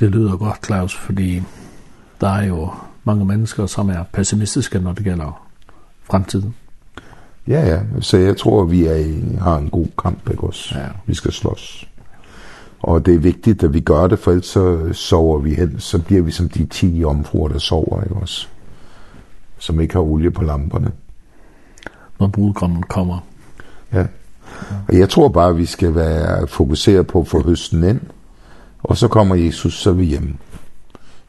[0.00, 1.42] Det lyder godt, Claus, fordi
[2.20, 2.70] der er jo
[3.04, 5.43] mange mennesker, som er pessimistiske, når det gælder
[6.04, 6.54] fremtiden.
[7.48, 7.80] Ja, ja.
[8.00, 10.78] Så jeg tror, vi er, i, har en god kamp, ikke også?
[10.78, 10.86] Ja.
[11.06, 11.88] Vi skal slås.
[12.82, 15.80] Og det er vigtigt, at vi gør det, for ellers så sover vi hen.
[15.80, 18.46] Så bliver vi som de 10 omfruer, der sover, ikke også?
[19.58, 20.92] Som ikke har olie på lamperne.
[22.20, 23.18] Når brudgommen kommer.
[23.92, 24.06] Ja.
[24.88, 28.00] Og jeg tror bare, vi skal være fokuseret på at få høsten ind.
[28.82, 30.34] Og så kommer Jesus, så er vi hjemme.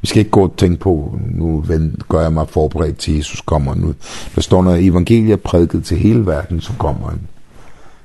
[0.06, 1.66] Vi skal ikke gå og tænke på, nu
[2.10, 3.94] gør jeg mig forberedt til Jesus kommer nu.
[4.36, 7.20] Der står noget evangeliet prædiket til hele verden, så kommer han.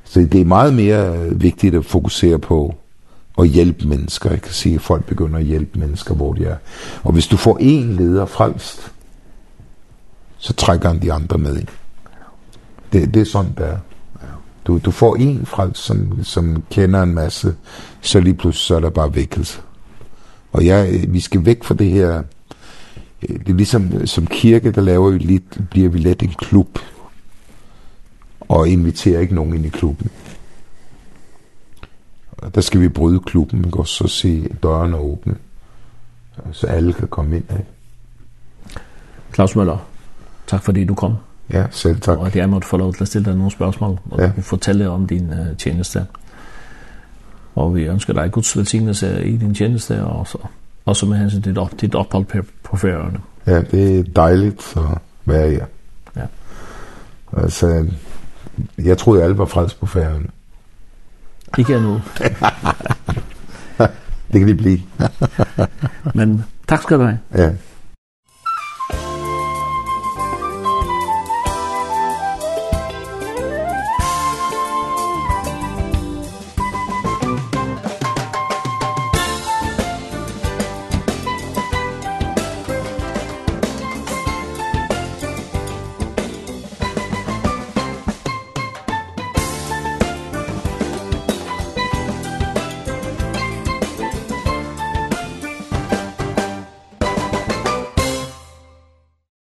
[0.05, 2.75] Så det er meget mere vigtigt at fokusere på
[3.39, 4.31] at hjælpe mennesker.
[4.31, 6.57] Jeg kan se, at folk begynder at hjælpe mennesker, hvor de er.
[7.03, 8.93] Og hvis du får en leder frelst,
[10.39, 11.69] så trækker han de andre med ind.
[12.93, 13.77] Det, det er sådan, det er.
[14.67, 17.55] Du, du får en frelst, som, som kender en masse,
[18.01, 19.61] så lige pludselig så er der bare vækkelse.
[20.53, 22.23] Og jeg, vi skal væk fra det her...
[23.21, 26.79] Det er ligesom som kirke, der laver vi lidt, bliver vi let en klub.
[28.41, 30.11] Og inviterer ikke nogen ind i klubben.
[32.33, 35.35] Og der skal vi bryde klubben, og så se dørene åbne.
[36.53, 37.65] Så alle kan komme ind Ikke?
[39.33, 39.87] Klaus Møller,
[40.47, 41.15] tak fordi du kom.
[41.53, 42.19] Ja, selv tak.
[42.19, 44.27] Og at jeg måtte få lov til at stille dig nogle spørgsmål, og ja.
[44.27, 46.07] du kunne fortælle om din uh, tjeneste
[47.55, 50.39] og vi ønsker deg Guds velsignelse i din tjeneste, og så
[50.85, 53.21] også med hensyn til opp, ditt opphold på, på ferierne.
[53.47, 55.67] Ja, det er dejligt at være her.
[56.17, 56.27] Ja.
[57.37, 57.87] Altså,
[58.79, 60.27] jeg troede alle var frelst på ferierne.
[61.59, 61.93] Ikke endnu.
[64.33, 64.81] det kan de blive.
[66.15, 67.19] Men tak skal du have.
[67.35, 67.51] Ja.